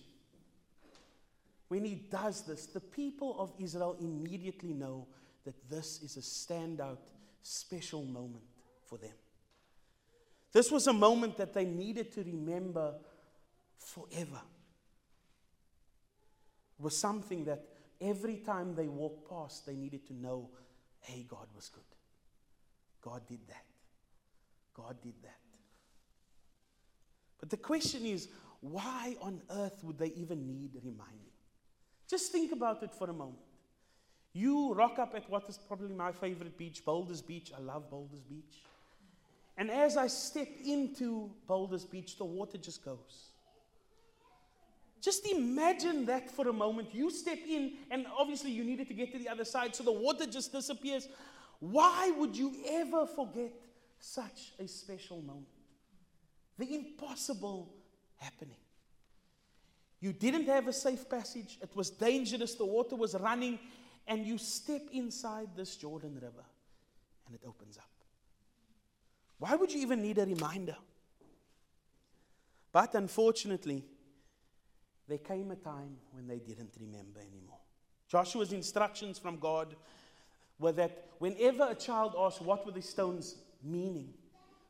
when 1.69 1.85
he 1.85 1.95
does 1.95 2.43
this, 2.43 2.67
the 2.67 2.81
people 2.81 3.37
of 3.39 3.53
Israel 3.59 3.97
immediately 4.01 4.73
know 4.73 5.07
that 5.45 5.55
this 5.69 6.03
is 6.03 6.17
a 6.17 6.21
standout, 6.21 6.99
special 7.43 8.05
moment 8.05 8.45
for 8.87 8.99
them. 8.99 9.15
This 10.53 10.71
was 10.71 10.87
a 10.87 10.93
moment 10.93 11.37
that 11.39 11.53
they 11.53 11.65
needed 11.65 12.13
to 12.13 12.23
remember 12.23 12.95
forever. 13.79 14.41
Was 16.85 16.99
something 16.99 17.47
that 17.47 17.65
every 17.99 18.37
time 18.37 18.75
they 18.75 18.89
walked 18.89 19.31
past, 19.31 19.65
they 19.65 19.75
needed 19.75 20.07
to 20.09 20.13
know 20.13 20.51
hey, 21.01 21.27
God 21.29 21.47
was 21.55 21.69
good. 21.69 21.83
God 23.03 23.23
did 23.27 23.41
that. 23.49 23.65
God 24.75 24.97
did 25.03 25.15
that. 25.23 25.41
But 27.41 27.49
the 27.49 27.57
question 27.57 28.05
is 28.05 28.29
why 28.61 29.17
on 29.21 29.41
earth 29.51 29.83
would 29.83 29.99
they 29.99 30.13
even 30.17 30.47
need 30.47 30.73
reminding? 30.83 31.33
Just 32.09 32.33
think 32.33 32.53
about 32.53 32.83
it 32.83 32.95
for 32.95 33.09
a 33.09 33.13
moment. 33.15 33.39
You 34.35 34.75
rock 34.75 34.99
up 34.99 35.15
at 35.15 35.31
what 35.31 35.49
is 35.49 35.59
probably 35.59 35.95
my 35.95 36.13
favorite 36.13 36.59
beach, 36.59 36.85
Boulders 36.85 37.23
Beach. 37.23 37.51
I 37.57 37.61
love 37.61 37.89
Boulders 37.89 38.23
Beach. 38.23 38.63
And 39.57 39.71
as 39.71 39.97
I 39.97 40.09
step 40.09 40.49
into 40.65 41.31
Boulders 41.47 41.85
Beach, 41.85 42.19
the 42.19 42.25
water 42.25 42.59
just 42.59 42.85
goes. 42.85 43.34
Just 45.05 45.27
imagine 45.27 46.07
that 46.07 46.31
for 46.31 46.49
a 46.49 46.53
moment. 46.53 46.95
You 46.95 47.11
step 47.11 47.41
in, 47.47 47.75
and 47.91 48.07
obviously 48.19 48.51
you 48.53 48.65
needed 48.65 48.89
to 48.89 48.95
get 48.95 49.13
to 49.13 49.19
the 49.19 49.29
other 49.29 49.45
side, 49.45 49.77
so 49.77 49.85
the 49.85 49.93
water 49.93 50.25
just 50.25 50.51
disappears. 50.51 51.09
Why 51.61 52.11
would 52.17 52.35
you 52.35 52.55
ever 52.67 53.05
forget 53.05 53.53
such 53.99 54.55
a 54.59 54.67
special 54.67 55.21
moment? 55.21 55.47
The 56.57 56.75
impossible 56.75 57.75
happening. 58.17 58.57
You 60.01 60.15
didn't 60.15 60.47
have 60.47 60.69
a 60.69 60.73
safe 60.73 61.07
passage, 61.07 61.59
it 61.61 61.77
was 61.77 61.91
dangerous, 61.91 62.55
the 62.55 62.65
water 62.65 62.97
was 62.97 63.15
running, 63.15 63.59
and 64.07 64.25
you 64.25 64.39
step 64.39 64.83
inside 64.91 65.49
this 65.55 65.77
Jordan 65.77 66.15
River, 66.15 66.47
and 67.27 67.35
it 67.35 67.43
opens 67.47 67.77
up. 67.77 67.91
Why 69.39 69.55
would 69.55 69.71
you 69.71 69.83
even 69.83 70.01
need 70.01 70.17
a 70.17 70.25
reminder? 70.25 70.77
But 72.73 72.95
unfortunately, 72.95 73.85
there 75.09 75.19
came 75.19 75.51
a 75.51 75.57
time 75.57 75.97
when 76.13 76.27
they 76.27 76.39
didn't 76.39 76.75
remember 76.81 77.21
anymore. 77.21 77.59
Joshua's 78.09 78.53
instructions 78.53 79.19
from 79.19 79.39
God 79.39 79.75
were 80.59 80.73
that 80.73 81.09
whenever 81.19 81.69
a 81.71 81.75
child 81.75 82.15
asked 82.19 82.41
what 82.41 82.65
were 82.65 82.73
the 82.73 82.83
stones 82.83 83.37
meaning, 83.63 84.15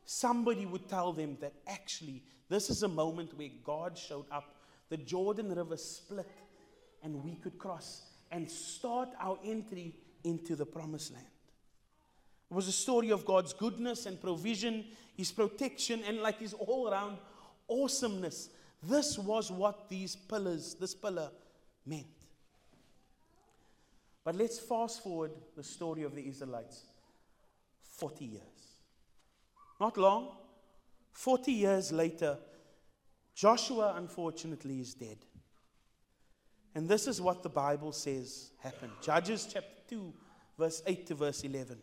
somebody 0.04 0.66
would 0.66 0.88
tell 0.88 1.12
them 1.12 1.36
that 1.40 1.52
actually 1.66 2.22
this 2.48 2.70
is 2.70 2.82
a 2.82 2.88
moment 2.88 3.36
where 3.36 3.48
God 3.64 3.96
showed 3.96 4.26
up. 4.30 4.54
The 4.90 4.96
Jordan 4.96 5.54
River 5.54 5.76
split, 5.76 6.30
and 7.02 7.24
we 7.24 7.34
could 7.36 7.58
cross 7.58 8.02
and 8.30 8.50
start 8.50 9.08
our 9.20 9.38
entry 9.44 9.94
into 10.24 10.56
the 10.56 10.66
promised 10.66 11.12
land. 11.12 11.26
It 12.50 12.54
was 12.54 12.68
a 12.68 12.72
story 12.72 13.10
of 13.10 13.24
God's 13.24 13.52
goodness 13.52 14.06
and 14.06 14.20
provision, 14.20 14.84
His 15.16 15.32
protection, 15.32 16.02
and 16.06 16.18
like 16.18 16.40
His 16.40 16.52
all 16.52 16.88
around 16.88 17.18
awesomeness. 17.68 18.50
This 18.88 19.18
was 19.18 19.50
what 19.50 19.88
these 19.88 20.14
pillars, 20.14 20.76
this 20.78 20.94
pillar 20.94 21.30
meant. 21.86 22.06
But 24.24 24.36
let's 24.36 24.58
fast 24.58 25.02
forward 25.02 25.32
the 25.56 25.62
story 25.62 26.02
of 26.02 26.14
the 26.14 26.26
Israelites 26.26 26.82
40 27.98 28.24
years. 28.24 28.42
Not 29.80 29.96
long, 29.96 30.36
40 31.12 31.52
years 31.52 31.92
later, 31.92 32.38
Joshua 33.34 33.94
unfortunately 33.96 34.80
is 34.80 34.94
dead. 34.94 35.18
And 36.74 36.88
this 36.88 37.06
is 37.06 37.20
what 37.20 37.42
the 37.42 37.48
Bible 37.48 37.92
says 37.92 38.50
happened. 38.58 38.92
Judges 39.00 39.48
chapter 39.50 39.68
2, 39.88 40.12
verse 40.58 40.82
8 40.86 41.06
to 41.06 41.14
verse 41.14 41.42
11. 41.44 41.78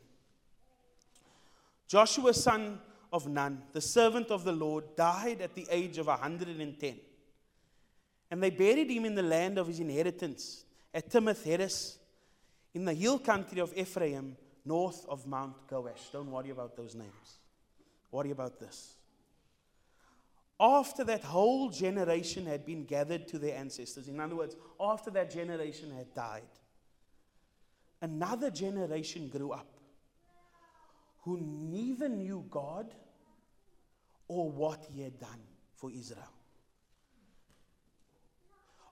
Joshua's 1.88 2.44
son 2.44 2.80
of 3.12 3.28
Nun, 3.28 3.64
the 3.74 3.82
servant 3.82 4.32
of 4.32 4.44
the 4.44 4.52
Lord, 4.52 4.96
died 4.96 5.42
at 5.42 5.54
the 5.54 5.68
age 5.70 5.98
of 5.98 6.08
110. 6.08 7.00
And 8.30 8.42
they 8.42 8.50
buried 8.50 8.90
him 8.90 9.06
in 9.06 9.16
the 9.16 9.22
land 9.22 9.58
of 9.58 9.68
his 9.68 9.80
inheritance 9.80 10.64
at 10.94 11.10
Timnath 11.10 11.44
Heres 11.44 11.98
in 12.74 12.86
the 12.86 12.94
hill 12.94 13.20
country 13.20 13.60
of 13.60 13.78
Ephraim, 13.78 14.38
north 14.64 15.06
of 15.10 15.28
Mount 15.28 15.68
Gaash. 15.68 16.12
Don't 16.14 16.32
worry 16.32 16.52
about 16.52 16.78
those 16.78 16.96
names. 16.96 17.40
Worry 18.12 18.32
about 18.32 18.60
this. 18.60 18.96
After 20.60 21.04
that 21.06 21.24
whole 21.24 21.70
generation 21.70 22.46
had 22.46 22.66
been 22.66 22.86
gathered 22.86 23.28
to 23.30 23.40
their 23.40 23.58
ancestors, 23.58 24.08
in 24.08 24.20
other 24.20 24.36
words, 24.36 24.56
after 24.80 25.10
that 25.12 25.32
generation 25.32 25.92
had 25.92 26.14
died, 26.14 26.44
another 28.02 28.52
generation 28.52 29.28
grew 29.28 29.52
up 29.52 29.81
who 31.22 31.40
neither 31.40 32.10
knew 32.10 32.46
God 32.50 32.94
or 34.28 34.50
what 34.50 34.86
he 34.94 35.02
had 35.02 35.20
done 35.20 35.42
for 35.76 35.92
Israel. 35.92 36.32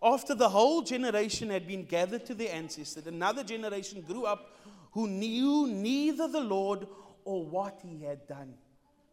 After 0.01 0.33
the 0.33 0.49
whole 0.49 0.81
generation 0.81 1.49
had 1.49 1.67
been 1.67 1.83
gathered 1.83 2.25
to 2.27 2.33
their 2.33 2.53
ancestors, 2.53 3.05
another 3.05 3.43
generation 3.43 4.01
grew 4.01 4.25
up 4.25 4.55
who 4.91 5.07
knew 5.07 5.67
neither 5.67 6.27
the 6.27 6.39
Lord 6.39 6.87
or 7.25 7.45
what 7.45 7.79
he 7.83 8.03
had 8.03 8.25
done 8.27 8.53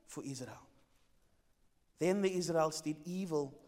for 0.07 0.23
Israel. 0.25 0.63
Then 1.99 2.23
the 2.23 2.33
Israelites 2.33 2.81
did 2.81 2.97
evil 3.05 3.59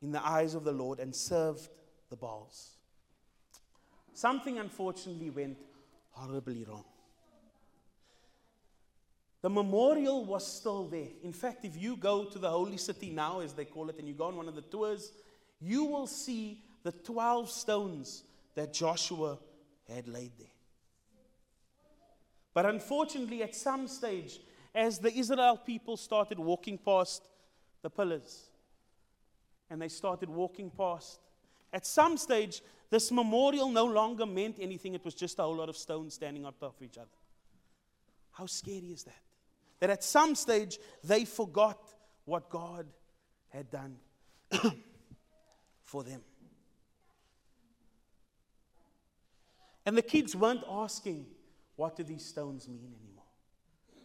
in 0.00 0.12
the 0.12 0.24
eyes 0.24 0.54
of 0.54 0.64
the 0.64 0.72
Lord 0.72 0.98
and 0.98 1.14
served 1.14 1.68
the 2.08 2.16
Baals. 2.16 2.76
Something 4.14 4.58
unfortunately 4.58 5.30
went 5.30 5.58
horribly 6.10 6.64
wrong. 6.64 6.84
The 9.48 9.54
memorial 9.54 10.26
was 10.26 10.46
still 10.46 10.88
there. 10.88 11.08
In 11.22 11.32
fact, 11.32 11.64
if 11.64 11.74
you 11.74 11.96
go 11.96 12.26
to 12.26 12.38
the 12.38 12.50
holy 12.50 12.76
city 12.76 13.08
now, 13.08 13.40
as 13.40 13.54
they 13.54 13.64
call 13.64 13.88
it, 13.88 13.98
and 13.98 14.06
you 14.06 14.12
go 14.12 14.24
on 14.24 14.36
one 14.36 14.46
of 14.46 14.54
the 14.54 14.60
tours, 14.60 15.10
you 15.58 15.84
will 15.84 16.06
see 16.06 16.62
the 16.82 16.92
12 16.92 17.50
stones 17.50 18.24
that 18.54 18.74
Joshua 18.74 19.38
had 19.88 20.06
laid 20.06 20.32
there. 20.36 20.52
But 22.52 22.66
unfortunately, 22.66 23.42
at 23.42 23.54
some 23.54 23.88
stage, 23.88 24.38
as 24.74 24.98
the 24.98 25.16
Israel 25.16 25.56
people 25.56 25.96
started 25.96 26.38
walking 26.38 26.76
past 26.76 27.22
the 27.80 27.88
pillars, 27.88 28.50
and 29.70 29.80
they 29.80 29.88
started 29.88 30.28
walking 30.28 30.70
past, 30.70 31.20
at 31.72 31.86
some 31.86 32.18
stage, 32.18 32.60
this 32.90 33.10
memorial 33.10 33.70
no 33.70 33.86
longer 33.86 34.26
meant 34.26 34.58
anything. 34.60 34.92
It 34.92 35.06
was 35.06 35.14
just 35.14 35.38
a 35.38 35.42
whole 35.42 35.56
lot 35.56 35.70
of 35.70 35.76
stones 35.78 36.12
standing 36.12 36.44
on 36.44 36.52
top 36.52 36.76
of 36.76 36.82
each 36.82 36.98
other. 36.98 37.08
How 38.32 38.44
scary 38.44 38.92
is 38.92 39.04
that? 39.04 39.22
That 39.80 39.90
at 39.90 40.02
some 40.02 40.34
stage 40.34 40.78
they 41.04 41.24
forgot 41.24 41.78
what 42.24 42.50
God 42.50 42.86
had 43.48 43.70
done 43.70 43.96
for 45.84 46.02
them. 46.02 46.20
And 49.86 49.96
the 49.96 50.02
kids 50.02 50.36
weren't 50.36 50.64
asking, 50.68 51.26
What 51.76 51.96
do 51.96 52.02
these 52.02 52.24
stones 52.24 52.68
mean 52.68 52.92
anymore? 53.00 53.24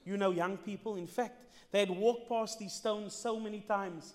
You 0.06 0.16
know, 0.16 0.32
young 0.32 0.58
people, 0.58 0.96
in 0.96 1.08
fact, 1.08 1.46
they 1.72 1.82
had 1.82 1.90
walked 1.90 2.30
past 2.30 2.60
these 2.60 2.74
stones 2.74 3.14
so 3.14 3.40
many 3.40 3.60
times 3.62 4.14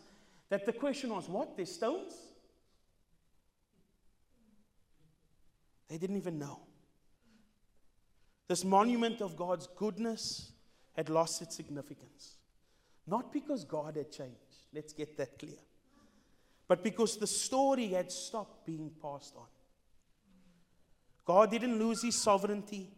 that 0.49 0.65
the 0.65 0.73
question 0.73 1.11
was, 1.11 1.29
What? 1.29 1.57
They're 1.57 1.67
stones? 1.67 2.15
They 5.89 5.99
didn't 5.99 6.17
even 6.17 6.39
know. 6.39 6.61
This 8.47 8.65
monument 8.65 9.21
of 9.21 9.37
God's 9.37 9.69
goodness 9.77 10.53
had 10.99 11.09
lost 11.09 11.41
its 11.43 11.55
significance. 11.55 12.35
Not 13.07 13.33
because 13.33 13.65
God 13.65 13.95
had 13.95 14.11
changed, 14.11 14.65
let's 14.75 14.93
get 14.93 15.17
that 15.17 15.39
clear, 15.39 15.63
but 16.67 16.83
because 16.83 17.17
the 17.17 17.27
story 17.27 17.87
had 17.91 18.11
stopped 18.11 18.67
being 18.67 18.91
passed 19.01 19.37
on. 19.37 19.47
God 21.25 21.53
didn't 21.53 21.79
lose 21.79 22.03
his 22.03 22.17
sovereignty, 22.17 22.91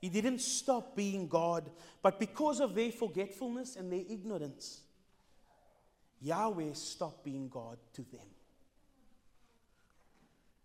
he 0.00 0.08
didn't 0.08 0.40
stop 0.40 0.96
being 0.96 1.28
God, 1.28 1.70
but 2.02 2.18
because 2.18 2.58
of 2.58 2.74
their 2.74 2.90
forgetfulness 2.90 3.76
and 3.76 3.90
their 3.90 4.02
ignorance, 4.10 4.80
Yahweh 6.20 6.72
stopped 6.72 7.24
being 7.24 7.48
God 7.48 7.78
to 7.92 8.02
them. 8.02 8.26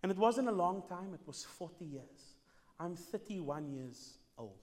And 0.02 0.12
it 0.12 0.18
wasn't 0.18 0.48
a 0.48 0.54
long 0.54 0.82
time, 0.90 1.14
it 1.14 1.22
was 1.28 1.44
40 1.44 1.86
years. 1.86 2.34
I'm 2.80 2.96
31 2.96 3.70
years 3.70 4.18
old. 4.40 4.58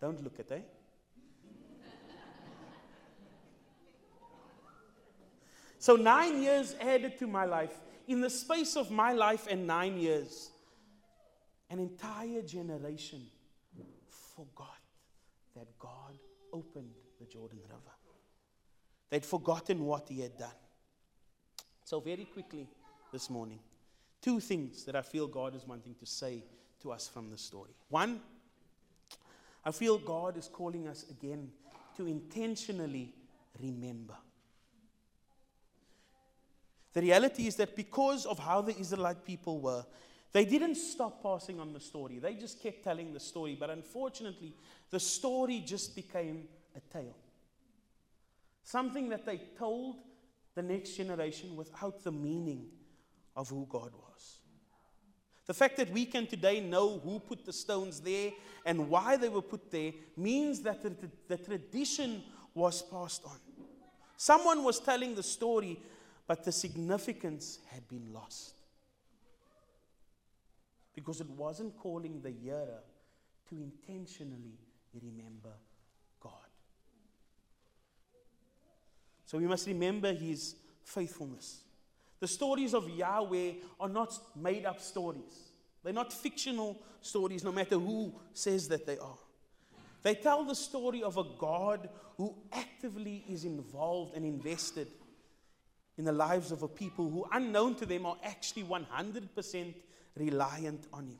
Don't 0.00 0.22
look 0.22 0.38
at 0.38 0.52
it. 0.52 0.52
Eh? 0.52 0.81
So, 5.82 5.96
nine 5.96 6.40
years 6.40 6.76
added 6.80 7.18
to 7.18 7.26
my 7.26 7.44
life. 7.44 7.72
In 8.06 8.20
the 8.20 8.30
space 8.30 8.76
of 8.76 8.92
my 8.92 9.12
life 9.12 9.48
and 9.50 9.66
nine 9.66 9.98
years, 9.98 10.52
an 11.70 11.80
entire 11.80 12.40
generation 12.42 13.20
forgot 14.36 14.78
that 15.56 15.66
God 15.80 16.20
opened 16.52 16.92
the 17.18 17.26
Jordan 17.26 17.58
River. 17.64 17.96
They'd 19.10 19.26
forgotten 19.26 19.84
what 19.84 20.08
He 20.08 20.20
had 20.20 20.38
done. 20.38 20.54
So, 21.82 21.98
very 21.98 22.26
quickly 22.26 22.68
this 23.12 23.28
morning, 23.28 23.58
two 24.20 24.38
things 24.38 24.84
that 24.84 24.94
I 24.94 25.02
feel 25.02 25.26
God 25.26 25.56
is 25.56 25.66
wanting 25.66 25.96
to 25.96 26.06
say 26.06 26.44
to 26.82 26.92
us 26.92 27.08
from 27.08 27.28
the 27.28 27.38
story. 27.38 27.74
One, 27.88 28.20
I 29.64 29.72
feel 29.72 29.98
God 29.98 30.36
is 30.36 30.46
calling 30.46 30.86
us 30.86 31.06
again 31.10 31.50
to 31.96 32.06
intentionally 32.06 33.12
remember. 33.60 34.14
The 36.92 37.00
reality 37.00 37.46
is 37.46 37.56
that 37.56 37.74
because 37.74 38.26
of 38.26 38.38
how 38.38 38.60
the 38.60 38.78
Israelite 38.78 39.24
people 39.24 39.60
were, 39.60 39.84
they 40.32 40.44
didn't 40.44 40.76
stop 40.76 41.22
passing 41.22 41.60
on 41.60 41.72
the 41.72 41.80
story. 41.80 42.18
They 42.18 42.34
just 42.34 42.62
kept 42.62 42.84
telling 42.84 43.12
the 43.12 43.20
story. 43.20 43.56
But 43.58 43.70
unfortunately, 43.70 44.54
the 44.90 45.00
story 45.00 45.62
just 45.64 45.94
became 45.94 46.48
a 46.74 46.80
tale. 46.92 47.16
Something 48.64 49.08
that 49.10 49.26
they 49.26 49.40
told 49.58 49.96
the 50.54 50.62
next 50.62 50.96
generation 50.96 51.56
without 51.56 52.02
the 52.02 52.12
meaning 52.12 52.66
of 53.36 53.48
who 53.48 53.66
God 53.68 53.92
was. 53.92 54.38
The 55.46 55.54
fact 55.54 55.76
that 55.78 55.90
we 55.90 56.06
can 56.06 56.26
today 56.26 56.60
know 56.60 57.00
who 57.00 57.18
put 57.18 57.44
the 57.44 57.52
stones 57.52 58.00
there 58.00 58.30
and 58.64 58.88
why 58.88 59.16
they 59.16 59.28
were 59.28 59.42
put 59.42 59.70
there 59.70 59.92
means 60.16 60.60
that 60.60 60.82
the, 60.82 60.94
the 61.28 61.36
tradition 61.36 62.22
was 62.54 62.82
passed 62.82 63.24
on. 63.24 63.38
Someone 64.16 64.62
was 64.62 64.78
telling 64.78 65.14
the 65.14 65.22
story 65.22 65.80
but 66.26 66.44
the 66.44 66.52
significance 66.52 67.58
had 67.70 67.86
been 67.88 68.12
lost. 68.12 68.54
Because 70.94 71.20
it 71.20 71.30
wasn't 71.30 71.76
calling 71.78 72.20
the 72.22 72.30
hearer 72.30 72.82
to 73.48 73.56
intentionally 73.56 74.58
remember 74.94 75.52
God. 76.20 76.32
So 79.24 79.38
we 79.38 79.46
must 79.46 79.66
remember 79.66 80.12
his 80.12 80.54
faithfulness. 80.84 81.62
The 82.20 82.28
stories 82.28 82.74
of 82.74 82.88
Yahweh 82.88 83.52
are 83.80 83.88
not 83.88 84.16
made 84.36 84.64
up 84.64 84.80
stories. 84.80 85.50
They're 85.82 85.92
not 85.92 86.12
fictional 86.12 86.78
stories, 87.00 87.42
no 87.42 87.50
matter 87.50 87.76
who 87.76 88.14
says 88.32 88.68
that 88.68 88.86
they 88.86 88.98
are. 88.98 89.18
They 90.02 90.14
tell 90.14 90.44
the 90.44 90.54
story 90.54 91.02
of 91.02 91.16
a 91.16 91.24
God 91.38 91.88
who 92.16 92.34
actively 92.52 93.24
is 93.28 93.44
involved 93.44 94.14
and 94.14 94.24
invested 94.24 94.88
in 95.98 96.04
the 96.04 96.12
lives 96.12 96.52
of 96.52 96.62
a 96.62 96.68
people 96.68 97.08
who, 97.10 97.26
unknown 97.32 97.74
to 97.76 97.86
them, 97.86 98.06
are 98.06 98.16
actually 98.22 98.64
100% 98.64 99.74
reliant 100.16 100.86
on 100.92 101.06
Him. 101.06 101.18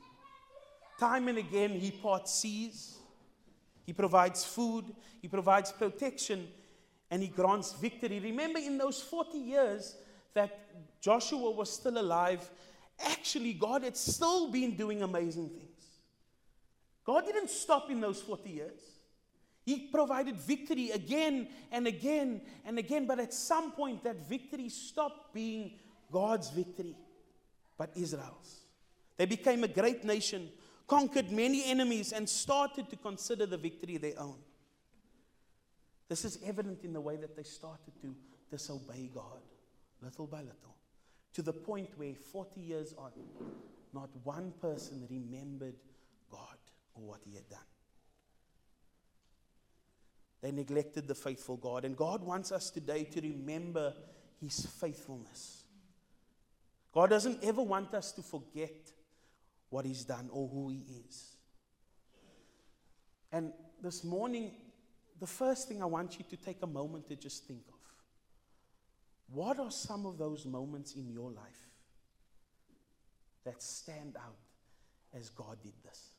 Time 0.99 1.27
and 1.27 1.37
again, 1.37 1.71
He 1.71 1.91
parts 1.91 2.33
seas, 2.33 2.97
He 3.85 3.93
provides 3.93 4.43
food, 4.43 4.85
He 5.21 5.27
provides 5.27 5.71
protection, 5.71 6.47
and 7.11 7.21
He 7.21 7.27
grants 7.27 7.73
victory. 7.73 8.19
Remember, 8.19 8.59
in 8.59 8.77
those 8.77 9.01
40 9.01 9.37
years 9.37 9.95
that 10.33 10.59
Joshua 11.01 11.51
was 11.51 11.71
still 11.71 11.99
alive, 11.99 12.49
actually, 12.99 13.53
God 13.53 13.83
had 13.83 13.95
still 13.95 14.49
been 14.49 14.75
doing 14.75 15.03
amazing 15.03 15.49
things. 15.49 15.69
God 17.05 17.25
didn't 17.25 17.49
stop 17.49 17.91
in 17.91 17.99
those 18.01 18.21
40 18.21 18.49
years. 18.49 18.92
He 19.65 19.87
provided 19.91 20.39
victory 20.39 20.91
again 20.91 21.47
and 21.71 21.87
again 21.87 22.41
and 22.65 22.77
again, 22.77 23.05
but 23.05 23.19
at 23.19 23.33
some 23.33 23.71
point 23.71 24.03
that 24.03 24.27
victory 24.27 24.69
stopped 24.69 25.33
being 25.33 25.79
God's 26.11 26.49
victory, 26.49 26.95
but 27.77 27.91
Israel's. 27.95 28.59
They 29.17 29.25
became 29.25 29.63
a 29.63 29.69
great 29.69 30.03
nation, 30.03 30.49
conquered 30.87 31.31
many 31.31 31.63
enemies, 31.65 32.11
and 32.11 32.27
started 32.27 32.89
to 32.89 32.97
consider 32.97 33.45
the 33.45 33.57
victory 33.57 33.97
their 33.97 34.19
own. 34.19 34.37
This 36.09 36.25
is 36.25 36.39
evident 36.45 36.83
in 36.83 36.91
the 36.91 37.01
way 37.01 37.15
that 37.15 37.35
they 37.35 37.43
started 37.43 37.93
to 38.01 38.15
disobey 38.51 39.09
God, 39.13 39.41
little 40.01 40.27
by 40.27 40.39
little, 40.39 40.75
to 41.33 41.41
the 41.41 41.53
point 41.53 41.89
where 41.95 42.13
40 42.15 42.59
years 42.59 42.93
on, 42.97 43.11
not 43.93 44.09
one 44.23 44.51
person 44.59 45.07
remembered 45.09 45.75
God 46.29 46.57
or 46.95 47.03
what 47.03 47.21
he 47.25 47.35
had 47.35 47.47
done. 47.49 47.59
They 50.43 50.51
neglected 50.51 51.07
the 51.07 51.15
faithful 51.15 51.55
God. 51.55 51.85
And 51.85 51.95
God 51.95 52.21
wants 52.21 52.51
us 52.51 52.69
today 52.69 53.05
to 53.05 53.21
remember 53.21 53.93
His 54.41 54.65
faithfulness. 54.65 55.63
God 56.93 57.09
doesn't 57.09 57.41
ever 57.45 57.61
want 57.63 57.93
us 57.93 58.11
to 58.11 58.21
forget 58.21 58.91
what 59.69 59.85
He's 59.85 60.03
done 60.03 60.29
or 60.33 60.49
who 60.49 60.67
He 60.67 60.83
is. 61.07 61.37
And 63.31 63.53
this 63.81 64.03
morning, 64.03 64.51
the 65.21 65.27
first 65.27 65.69
thing 65.69 65.81
I 65.81 65.85
want 65.85 66.19
you 66.19 66.25
to 66.29 66.35
take 66.35 66.61
a 66.61 66.67
moment 66.67 67.07
to 67.07 67.15
just 67.15 67.47
think 67.47 67.61
of 67.69 67.79
what 69.33 69.59
are 69.59 69.71
some 69.71 70.05
of 70.05 70.17
those 70.17 70.45
moments 70.45 70.93
in 70.93 71.09
your 71.09 71.31
life 71.31 71.69
that 73.45 73.63
stand 73.63 74.17
out 74.17 74.35
as 75.17 75.29
God 75.29 75.57
did 75.63 75.73
this? 75.85 76.12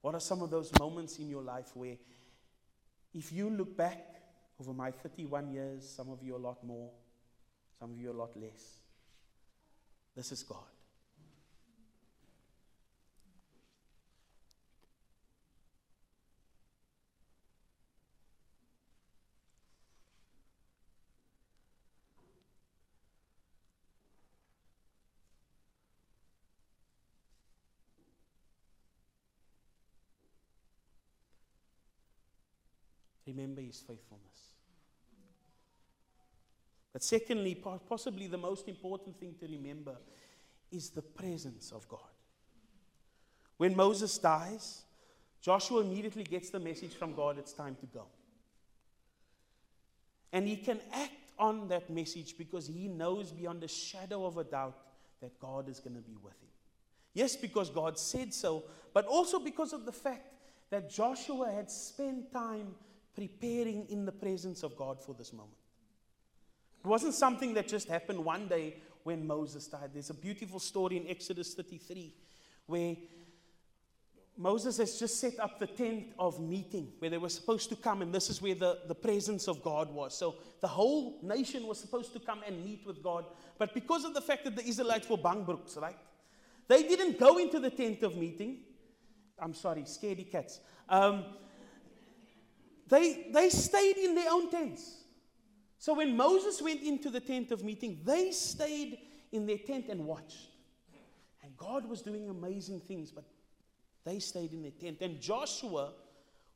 What 0.00 0.14
are 0.14 0.20
some 0.20 0.42
of 0.42 0.50
those 0.50 0.70
moments 0.78 1.18
in 1.18 1.28
your 1.28 1.42
life 1.42 1.74
where, 1.74 1.96
if 3.14 3.32
you 3.32 3.50
look 3.50 3.76
back 3.76 4.22
over 4.60 4.72
my 4.72 4.90
31 4.90 5.52
years, 5.52 5.88
some 5.88 6.10
of 6.10 6.22
you 6.22 6.36
a 6.36 6.38
lot 6.38 6.64
more, 6.64 6.90
some 7.78 7.92
of 7.92 7.98
you 7.98 8.10
a 8.10 8.12
lot 8.12 8.36
less, 8.36 8.80
this 10.16 10.32
is 10.32 10.42
God. 10.42 10.58
Remember 33.28 33.60
his 33.60 33.76
faithfulness. 33.76 34.24
But 36.92 37.04
secondly, 37.04 37.54
possibly 37.88 38.26
the 38.26 38.38
most 38.38 38.68
important 38.68 39.20
thing 39.20 39.34
to 39.40 39.46
remember 39.46 39.96
is 40.72 40.90
the 40.90 41.02
presence 41.02 41.70
of 41.70 41.88
God. 41.88 42.00
When 43.56 43.76
Moses 43.76 44.16
dies, 44.18 44.82
Joshua 45.40 45.82
immediately 45.82 46.24
gets 46.24 46.50
the 46.50 46.58
message 46.58 46.94
from 46.94 47.14
God 47.14 47.38
it's 47.38 47.52
time 47.52 47.76
to 47.80 47.86
go. 47.86 48.06
And 50.32 50.46
he 50.46 50.56
can 50.56 50.80
act 50.92 51.12
on 51.38 51.68
that 51.68 51.88
message 51.88 52.36
because 52.36 52.66
he 52.66 52.88
knows 52.88 53.32
beyond 53.32 53.62
a 53.64 53.68
shadow 53.68 54.26
of 54.26 54.36
a 54.36 54.44
doubt 54.44 54.76
that 55.20 55.38
God 55.38 55.68
is 55.68 55.80
going 55.80 55.96
to 55.96 56.02
be 56.02 56.16
with 56.22 56.34
him. 56.34 56.48
Yes, 57.14 57.36
because 57.36 57.70
God 57.70 57.98
said 57.98 58.34
so, 58.34 58.64
but 58.92 59.06
also 59.06 59.38
because 59.38 59.72
of 59.72 59.84
the 59.86 59.92
fact 59.92 60.34
that 60.70 60.90
Joshua 60.90 61.50
had 61.50 61.70
spent 61.70 62.32
time 62.32 62.74
preparing 63.18 63.84
in 63.88 64.04
the 64.04 64.12
presence 64.12 64.62
of 64.62 64.76
God 64.76 65.02
for 65.02 65.12
this 65.12 65.32
moment. 65.32 65.58
It 66.84 66.86
wasn't 66.86 67.14
something 67.14 67.52
that 67.54 67.66
just 67.66 67.88
happened 67.88 68.24
one 68.24 68.46
day 68.46 68.76
when 69.02 69.26
Moses 69.26 69.66
died. 69.66 69.90
There's 69.92 70.10
a 70.10 70.14
beautiful 70.14 70.60
story 70.60 70.98
in 70.98 71.08
Exodus 71.08 71.52
33 71.54 72.14
where 72.66 72.94
Moses 74.36 74.76
has 74.76 75.00
just 75.00 75.18
set 75.18 75.40
up 75.40 75.58
the 75.58 75.66
tent 75.66 76.12
of 76.16 76.38
meeting 76.38 76.92
where 77.00 77.10
they 77.10 77.18
were 77.18 77.28
supposed 77.28 77.68
to 77.70 77.76
come, 77.76 78.02
and 78.02 78.14
this 78.14 78.30
is 78.30 78.40
where 78.40 78.54
the, 78.54 78.78
the 78.86 78.94
presence 78.94 79.48
of 79.48 79.64
God 79.64 79.92
was. 79.92 80.16
So 80.16 80.36
the 80.60 80.68
whole 80.68 81.18
nation 81.24 81.66
was 81.66 81.80
supposed 81.80 82.12
to 82.12 82.20
come 82.20 82.42
and 82.46 82.64
meet 82.64 82.86
with 82.86 83.02
God. 83.02 83.24
But 83.58 83.74
because 83.74 84.04
of 84.04 84.14
the 84.14 84.20
fact 84.20 84.44
that 84.44 84.54
the 84.54 84.64
Israelites 84.64 85.10
were 85.10 85.16
bangbrooks, 85.16 85.76
right? 85.76 85.98
They 86.68 86.84
didn't 86.84 87.18
go 87.18 87.38
into 87.38 87.58
the 87.58 87.70
tent 87.70 88.04
of 88.04 88.16
meeting. 88.16 88.58
I'm 89.40 89.54
sorry, 89.54 89.82
scaredy 89.82 90.30
cats. 90.30 90.60
Um, 90.88 91.24
they, 92.88 93.28
they 93.32 93.50
stayed 93.50 93.96
in 93.96 94.14
their 94.14 94.30
own 94.30 94.50
tents. 94.50 94.96
So 95.78 95.94
when 95.94 96.16
Moses 96.16 96.60
went 96.60 96.82
into 96.82 97.10
the 97.10 97.20
tent 97.20 97.52
of 97.52 97.62
meeting, 97.62 98.00
they 98.04 98.32
stayed 98.32 98.98
in 99.30 99.46
their 99.46 99.58
tent 99.58 99.86
and 99.88 100.04
watched. 100.04 100.48
And 101.42 101.56
God 101.56 101.88
was 101.88 102.02
doing 102.02 102.28
amazing 102.28 102.80
things, 102.80 103.10
but 103.10 103.24
they 104.04 104.18
stayed 104.18 104.52
in 104.52 104.62
their 104.62 104.72
tent. 104.72 104.98
And 105.00 105.20
Joshua, 105.20 105.92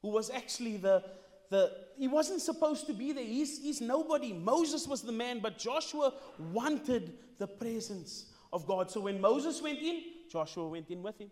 who 0.00 0.08
was 0.08 0.30
actually 0.30 0.76
the, 0.78 1.04
the 1.50 1.72
he 1.96 2.08
wasn't 2.08 2.40
supposed 2.40 2.86
to 2.86 2.92
be 2.92 3.12
there. 3.12 3.24
He's, 3.24 3.62
he's 3.62 3.80
nobody. 3.80 4.32
Moses 4.32 4.88
was 4.88 5.02
the 5.02 5.12
man, 5.12 5.38
but 5.40 5.58
Joshua 5.58 6.14
wanted 6.52 7.12
the 7.38 7.46
presence 7.46 8.26
of 8.52 8.66
God. 8.66 8.90
So 8.90 9.00
when 9.02 9.20
Moses 9.20 9.62
went 9.62 9.78
in, 9.78 10.02
Joshua 10.30 10.66
went 10.66 10.90
in 10.90 11.02
with 11.02 11.18
him. 11.20 11.30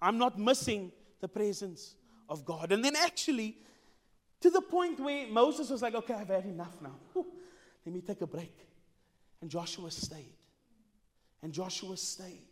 I'm 0.00 0.18
not 0.18 0.38
missing 0.38 0.92
the 1.20 1.28
presence 1.28 1.94
of 2.28 2.44
God. 2.44 2.72
And 2.72 2.84
then 2.84 2.96
actually, 2.96 3.56
to 4.40 4.50
the 4.50 4.60
point 4.60 5.00
where 5.00 5.26
Moses 5.28 5.70
was 5.70 5.82
like, 5.82 5.94
okay, 5.94 6.14
I've 6.14 6.28
had 6.28 6.44
enough 6.44 6.80
now. 6.82 6.96
Let 7.84 7.94
me 7.94 8.00
take 8.00 8.20
a 8.20 8.26
break. 8.26 8.56
And 9.40 9.50
Joshua 9.50 9.90
stayed. 9.90 10.34
And 11.42 11.52
Joshua 11.52 11.96
stayed. 11.96 12.48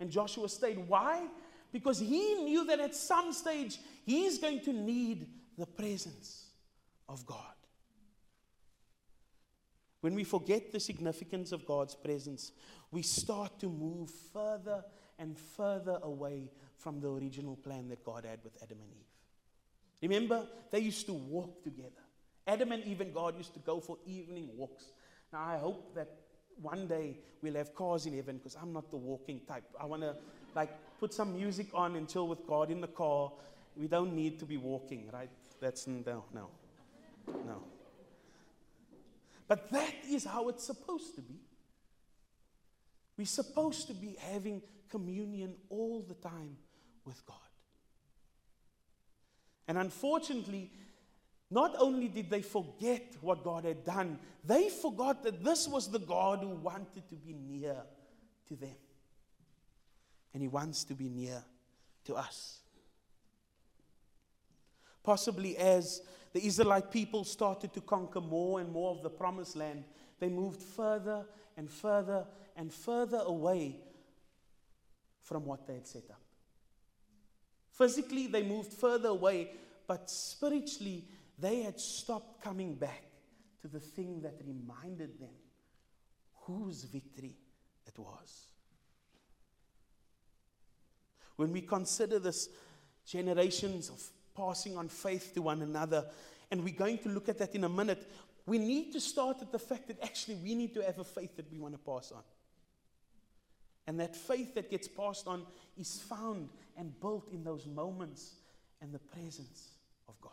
And 0.00 0.10
Joshua 0.10 0.48
stayed. 0.48 0.78
Why? 0.78 1.26
Because 1.72 1.98
he 1.98 2.34
knew 2.34 2.64
that 2.66 2.80
at 2.80 2.94
some 2.94 3.32
stage 3.32 3.78
he's 4.04 4.38
going 4.38 4.60
to 4.60 4.72
need 4.72 5.26
the 5.56 5.66
presence 5.66 6.46
of 7.08 7.24
God. 7.26 7.38
When 10.00 10.14
we 10.14 10.24
forget 10.24 10.72
the 10.72 10.80
significance 10.80 11.52
of 11.52 11.64
God's 11.64 11.94
presence, 11.94 12.52
we 12.90 13.02
start 13.02 13.60
to 13.60 13.68
move 13.68 14.10
further 14.32 14.84
and 15.18 15.38
further 15.38 15.98
away 16.02 16.50
from 16.76 17.00
the 17.00 17.08
original 17.08 17.56
plan 17.56 17.88
that 17.88 18.04
God 18.04 18.24
had 18.24 18.40
with 18.42 18.56
Adam 18.62 18.78
and 18.82 18.92
Eve. 18.92 19.11
Remember, 20.02 20.46
they 20.70 20.80
used 20.80 21.06
to 21.06 21.12
walk 21.12 21.62
together. 21.62 21.90
Adam 22.46 22.72
and 22.72 22.84
Eve 22.84 23.00
and 23.00 23.14
God 23.14 23.38
used 23.38 23.54
to 23.54 23.60
go 23.60 23.80
for 23.80 23.98
evening 24.04 24.48
walks. 24.56 24.86
Now, 25.32 25.44
I 25.44 25.58
hope 25.58 25.94
that 25.94 26.08
one 26.60 26.86
day 26.88 27.16
we'll 27.40 27.54
have 27.54 27.74
cars 27.74 28.06
in 28.06 28.14
heaven 28.14 28.38
because 28.38 28.56
I'm 28.60 28.72
not 28.72 28.90
the 28.90 28.96
walking 28.96 29.40
type. 29.46 29.64
I 29.80 29.86
want 29.86 30.02
to, 30.02 30.16
like, 30.54 30.70
put 30.98 31.14
some 31.14 31.36
music 31.36 31.68
on 31.72 31.96
and 31.96 32.08
chill 32.08 32.26
with 32.26 32.46
God 32.46 32.70
in 32.70 32.80
the 32.80 32.88
car. 32.88 33.30
We 33.76 33.86
don't 33.86 34.14
need 34.14 34.38
to 34.40 34.44
be 34.44 34.56
walking, 34.56 35.08
right? 35.12 35.30
That's 35.60 35.86
no, 35.86 36.24
no, 36.34 36.48
no. 37.28 37.62
But 39.46 39.70
that 39.70 39.94
is 40.08 40.24
how 40.24 40.48
it's 40.48 40.64
supposed 40.64 41.14
to 41.14 41.22
be. 41.22 41.36
We're 43.16 43.26
supposed 43.26 43.86
to 43.86 43.94
be 43.94 44.16
having 44.32 44.62
communion 44.90 45.54
all 45.68 46.04
the 46.06 46.14
time 46.14 46.56
with 47.04 47.24
God. 47.26 47.36
And 49.68 49.78
unfortunately, 49.78 50.70
not 51.50 51.74
only 51.78 52.08
did 52.08 52.30
they 52.30 52.42
forget 52.42 53.14
what 53.20 53.44
God 53.44 53.64
had 53.64 53.84
done, 53.84 54.18
they 54.44 54.68
forgot 54.68 55.22
that 55.22 55.44
this 55.44 55.68
was 55.68 55.90
the 55.90 55.98
God 55.98 56.40
who 56.40 56.48
wanted 56.48 57.08
to 57.08 57.14
be 57.14 57.34
near 57.34 57.76
to 58.48 58.56
them. 58.56 58.76
And 60.32 60.42
He 60.42 60.48
wants 60.48 60.84
to 60.84 60.94
be 60.94 61.08
near 61.08 61.42
to 62.04 62.14
us. 62.14 62.60
Possibly 65.02 65.56
as 65.58 66.00
the 66.32 66.44
Israelite 66.44 66.90
people 66.90 67.24
started 67.24 67.74
to 67.74 67.80
conquer 67.80 68.20
more 68.20 68.60
and 68.60 68.72
more 68.72 68.90
of 68.90 69.02
the 69.02 69.10
promised 69.10 69.56
land, 69.56 69.84
they 70.20 70.28
moved 70.28 70.62
further 70.62 71.26
and 71.56 71.68
further 71.68 72.24
and 72.56 72.72
further 72.72 73.20
away 73.26 73.76
from 75.22 75.44
what 75.44 75.66
they 75.66 75.74
had 75.74 75.86
set 75.86 76.04
up. 76.10 76.21
Physically, 77.82 78.28
they 78.28 78.44
moved 78.44 78.72
further 78.72 79.08
away, 79.08 79.50
but 79.88 80.08
spiritually, 80.08 81.04
they 81.36 81.62
had 81.62 81.80
stopped 81.80 82.40
coming 82.40 82.76
back 82.76 83.02
to 83.60 83.66
the 83.66 83.80
thing 83.80 84.20
that 84.22 84.34
reminded 84.46 85.18
them 85.18 85.34
whose 86.42 86.84
victory 86.84 87.34
it 87.84 87.98
was. 87.98 88.52
When 91.34 91.50
we 91.50 91.62
consider 91.62 92.20
this 92.20 92.50
generations 93.04 93.88
of 93.88 94.00
passing 94.36 94.76
on 94.76 94.86
faith 94.86 95.34
to 95.34 95.42
one 95.42 95.62
another, 95.62 96.06
and 96.52 96.62
we're 96.62 96.76
going 96.76 96.98
to 96.98 97.08
look 97.08 97.28
at 97.28 97.38
that 97.38 97.52
in 97.56 97.64
a 97.64 97.68
minute, 97.68 98.08
we 98.46 98.58
need 98.58 98.92
to 98.92 99.00
start 99.00 99.38
at 99.42 99.50
the 99.50 99.58
fact 99.58 99.88
that 99.88 100.00
actually 100.04 100.36
we 100.36 100.54
need 100.54 100.72
to 100.74 100.84
have 100.84 101.00
a 101.00 101.04
faith 101.04 101.34
that 101.34 101.50
we 101.50 101.58
want 101.58 101.74
to 101.74 101.78
pass 101.78 102.12
on. 102.12 102.22
And 103.86 103.98
that 104.00 104.14
faith 104.14 104.54
that 104.54 104.70
gets 104.70 104.86
passed 104.86 105.26
on 105.26 105.44
is 105.76 106.00
found 106.08 106.48
and 106.76 106.98
built 107.00 107.28
in 107.32 107.42
those 107.42 107.66
moments 107.66 108.34
and 108.80 108.92
the 108.92 108.98
presence 108.98 109.70
of 110.08 110.20
God. 110.20 110.32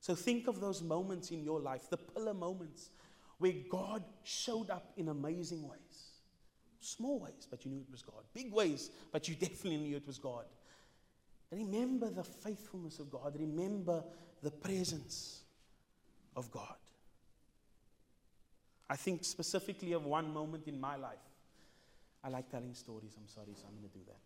So 0.00 0.14
think 0.14 0.48
of 0.48 0.60
those 0.60 0.82
moments 0.82 1.30
in 1.30 1.44
your 1.44 1.60
life, 1.60 1.90
the 1.90 1.98
pillar 1.98 2.34
moments, 2.34 2.90
where 3.38 3.52
God 3.70 4.02
showed 4.22 4.70
up 4.70 4.92
in 4.96 5.08
amazing 5.08 5.62
ways. 5.62 6.10
Small 6.80 7.20
ways, 7.20 7.46
but 7.50 7.64
you 7.64 7.70
knew 7.70 7.80
it 7.80 7.90
was 7.90 8.02
God. 8.02 8.24
Big 8.32 8.52
ways, 8.52 8.90
but 9.12 9.28
you 9.28 9.34
definitely 9.40 9.78
knew 9.78 9.96
it 9.96 10.06
was 10.06 10.18
God. 10.18 10.44
Remember 11.50 12.08
the 12.08 12.24
faithfulness 12.24 12.98
of 12.98 13.10
God. 13.10 13.36
Remember 13.38 14.04
the 14.42 14.50
presence 14.50 15.42
of 16.36 16.50
God. 16.50 16.76
I 18.90 18.96
think 18.96 19.24
specifically 19.24 19.92
of 19.92 20.04
one 20.04 20.34
moment 20.34 20.66
in 20.66 20.80
my 20.80 20.96
life. 20.96 21.14
I 22.24 22.28
like 22.28 22.50
telling 22.50 22.74
stories. 22.74 23.16
I'm 23.16 23.28
sorry, 23.28 23.54
so 23.54 23.62
I'm 23.68 23.78
going 23.78 23.88
to 23.88 23.98
do 23.98 24.04
that. 24.08 24.18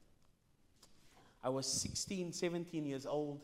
I 1.44 1.50
was 1.50 1.66
16, 1.82 2.32
17 2.32 2.86
years 2.86 3.04
old. 3.04 3.42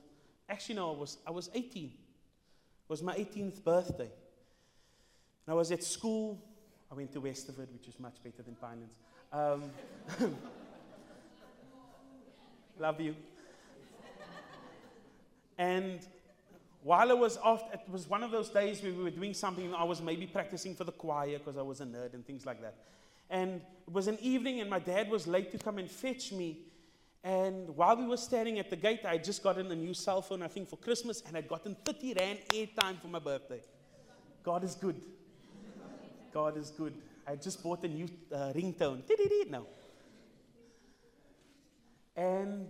Actually, 0.49 0.77
no, 0.77 0.95
I 0.95 0.97
was, 0.97 1.19
I 1.27 1.31
was 1.31 1.51
18. 1.55 1.85
It 1.85 1.91
was 2.89 3.03
my 3.03 3.15
18th 3.15 3.63
birthday. 3.63 4.11
And 5.47 5.49
I 5.49 5.53
was 5.53 5.71
at 5.71 5.85
school. 5.85 6.43
I 6.91 6.95
went 6.95 7.13
to 7.13 7.21
Westerford, 7.21 7.71
which 7.71 7.87
is 7.87 8.01
much 8.01 8.17
better 8.25 8.43
than 8.43 8.57
Pinelands. 8.57 8.97
Um, 9.31 9.71
love 12.79 12.99
you. 12.99 13.15
And 15.59 16.01
while 16.83 17.11
I 17.11 17.15
was 17.15 17.37
off, 17.39 17.63
it 17.73 17.81
was 17.91 18.09
one 18.09 18.23
of 18.23 18.31
those 18.31 18.49
days 18.49 18.83
where 18.83 18.93
we 18.93 19.03
were 19.03 19.11
doing 19.11 19.35
something. 19.35 19.75
I 19.75 19.85
was 19.85 20.01
maybe 20.01 20.27
practicing 20.27 20.75
for 20.75 20.85
the 20.85 20.93
choir 20.93 21.39
because 21.39 21.57
I 21.59 21.63
was 21.63 21.81
a 21.81 21.85
nerd 21.85 22.15
and 22.15 22.27
things 22.27 22.47
like 22.47 22.61
that. 22.63 22.75
And 23.29 23.61
it 23.87 23.93
was 23.93 24.09
an 24.09 24.19
evening, 24.21 24.61
and 24.61 24.69
my 24.69 24.79
dad 24.79 25.11
was 25.11 25.27
late 25.27 25.53
to 25.53 25.59
come 25.59 25.79
and 25.79 25.91
fetch 25.91 26.33
me. 26.33 26.59
And 27.23 27.77
while 27.77 27.97
we 27.97 28.07
were 28.07 28.17
standing 28.17 28.59
at 28.59 28.71
the 28.71 28.77
gate, 28.77 29.01
I 29.05 29.13
had 29.13 29.25
just 29.25 29.43
gotten 29.43 29.71
a 29.71 29.77
new 29.77 29.93
cell 29.93 30.23
phone, 30.23 30.43
I 30.43 30.49
think, 30.49 30.69
for 30.69 30.77
Christmas, 30.77 31.23
and 31.27 31.37
I'd 31.37 31.49
gotten 31.49 31.77
30 31.85 32.15
Rand 32.19 32.39
airtime 32.49 33.01
for 33.01 33.09
my 33.09 33.19
birthday. 33.19 33.61
God 34.43 34.65
is 34.65 34.75
good. 34.75 35.01
God 36.33 36.57
is 36.57 36.71
good. 36.71 36.95
I 37.27 37.37
just 37.37 37.63
bought 37.63 37.85
a 37.85 37.89
new 37.89 38.09
uh, 38.33 38.53
ringtone. 38.55 39.03
No. 39.51 39.67
And 42.17 42.67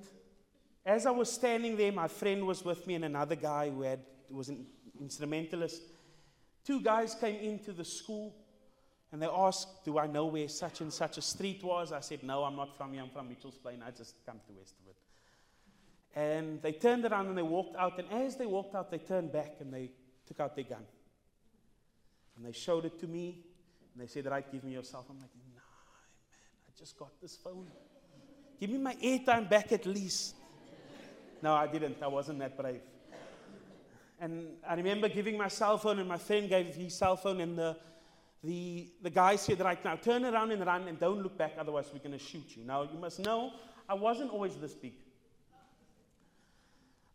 as 0.90 1.06
I 1.06 1.12
was 1.12 1.30
standing 1.30 1.76
there, 1.76 1.92
my 1.92 2.08
friend 2.08 2.44
was 2.46 2.64
with 2.64 2.84
me 2.84 2.94
and 2.94 3.04
another 3.04 3.36
guy 3.36 3.70
who 3.70 3.82
had, 3.82 4.00
was 4.28 4.48
an 4.48 4.66
instrumentalist. 5.00 5.82
Two 6.64 6.80
guys 6.80 7.14
came 7.14 7.36
into 7.36 7.72
the 7.72 7.84
school 7.84 8.34
and 9.12 9.22
they 9.22 9.26
asked, 9.26 9.84
Do 9.84 9.98
I 9.98 10.08
know 10.08 10.26
where 10.26 10.48
such 10.48 10.80
and 10.80 10.92
such 10.92 11.16
a 11.16 11.22
street 11.22 11.62
was? 11.62 11.92
I 11.92 12.00
said, 12.00 12.24
No, 12.24 12.42
I'm 12.42 12.56
not 12.56 12.76
from 12.76 12.92
here. 12.92 13.02
I'm 13.02 13.10
from 13.10 13.28
Mitchell's 13.28 13.56
Plain. 13.56 13.84
I 13.86 13.92
just 13.92 14.16
come 14.26 14.40
to 14.46 14.52
Westerford. 14.52 14.96
And 16.16 16.60
they 16.60 16.72
turned 16.72 17.04
around 17.04 17.28
and 17.28 17.38
they 17.38 17.42
walked 17.42 17.76
out. 17.76 17.96
And 18.00 18.10
as 18.10 18.36
they 18.36 18.46
walked 18.46 18.74
out, 18.74 18.90
they 18.90 18.98
turned 18.98 19.32
back 19.32 19.56
and 19.60 19.72
they 19.72 19.92
took 20.26 20.40
out 20.40 20.56
their 20.56 20.64
gun. 20.64 20.84
And 22.36 22.44
they 22.44 22.52
showed 22.52 22.84
it 22.84 22.98
to 22.98 23.06
me. 23.06 23.44
And 23.94 24.02
they 24.02 24.08
said, 24.08 24.26
Right, 24.26 24.50
give 24.50 24.64
me 24.64 24.72
yourself. 24.72 25.06
I'm 25.08 25.20
like, 25.20 25.30
Nah, 25.54 25.60
man, 25.60 26.68
I 26.68 26.76
just 26.76 26.98
got 26.98 27.12
this 27.22 27.36
phone. 27.36 27.68
Give 28.58 28.70
me 28.70 28.78
my 28.78 28.96
airtime 28.96 29.48
back 29.48 29.70
at 29.70 29.86
least. 29.86 30.34
No, 31.42 31.54
I 31.54 31.66
didn't. 31.66 32.02
I 32.02 32.06
wasn't 32.06 32.38
that 32.40 32.56
brave. 32.56 32.80
And 34.20 34.48
I 34.68 34.74
remember 34.74 35.08
giving 35.08 35.38
my 35.38 35.48
cell 35.48 35.78
phone, 35.78 35.98
and 35.98 36.08
my 36.08 36.18
friend 36.18 36.48
gave 36.48 36.74
his 36.74 36.94
cell 36.94 37.16
phone, 37.16 37.40
and 37.40 37.56
the, 37.56 37.76
the, 38.44 38.88
the 39.02 39.10
guy 39.10 39.36
said, 39.36 39.60
Right 39.60 39.82
now, 39.82 39.96
turn 39.96 40.24
around 40.24 40.52
and 40.52 40.64
run, 40.64 40.88
and 40.88 40.98
don't 40.98 41.22
look 41.22 41.38
back, 41.38 41.54
otherwise, 41.58 41.86
we're 41.92 42.00
going 42.00 42.18
to 42.18 42.24
shoot 42.24 42.56
you. 42.56 42.64
Now, 42.64 42.82
you 42.82 42.98
must 42.98 43.20
know, 43.20 43.52
I 43.88 43.94
wasn't 43.94 44.30
always 44.30 44.56
this 44.56 44.74
big. 44.74 44.92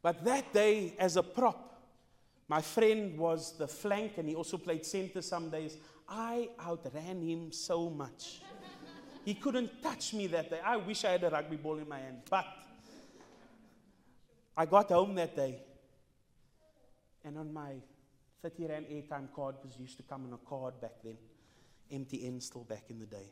But 0.02 0.24
that 0.26 0.54
day, 0.54 0.94
as 1.00 1.16
a 1.16 1.24
prop, 1.24 1.66
my 2.48 2.62
friend 2.62 3.18
was 3.18 3.58
the 3.58 3.68
flank 3.68 4.18
and 4.18 4.30
he 4.30 4.36
also 4.36 4.58
played 4.58 4.86
center 4.86 5.22
some 5.22 5.50
days. 5.50 5.78
I 6.08 6.50
outran 6.60 7.28
him 7.28 7.52
so 7.52 7.90
much. 7.90 8.42
he 9.24 9.34
couldn't 9.34 9.82
touch 9.82 10.14
me 10.14 10.28
that 10.28 10.52
day. 10.52 10.60
I 10.64 10.78
wish 10.78 11.06
I 11.06 11.12
had 11.12 11.24
a 11.24 11.30
rugby 11.30 11.56
ball 11.56 11.80
in 11.80 11.90
my 11.90 11.98
hand. 11.98 12.18
But 12.30 12.46
I 14.58 14.65
got 14.65 14.89
home 14.89 15.15
that 15.15 15.36
day. 15.36 15.62
And 17.24 17.38
on 17.38 17.54
my 17.54 17.74
30 18.41 18.68
Rand 18.68 18.86
airtime 18.91 19.34
card, 19.36 19.56
it 19.63 19.80
used 19.80 19.98
to 19.98 20.04
come 20.04 20.26
in 20.26 20.34
a 20.34 20.38
card 20.38 20.80
back 20.80 20.94
then, 21.04 21.18
MTN 21.91 22.41
still 22.41 22.63
back 22.63 22.84
in 22.89 23.00
the 23.00 23.06
day. 23.06 23.30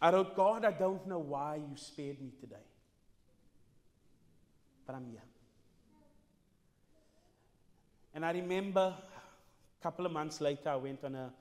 I 0.00 0.12
wrote, 0.12 0.36
God, 0.36 0.64
I 0.64 0.72
don't 0.72 1.06
know 1.06 1.20
why 1.20 1.56
you 1.56 1.76
spared 1.76 2.20
me 2.20 2.32
today 2.40 2.66
but 4.86 4.94
I'm 4.94 5.06
here. 5.06 5.22
And 8.14 8.24
I 8.24 8.32
remember 8.32 8.94
a 8.96 9.82
couple 9.82 10.06
of 10.06 10.12
months 10.12 10.40
later, 10.40 10.70
I 10.70 10.76
went 10.76 11.04
on 11.04 11.14
a, 11.16 11.32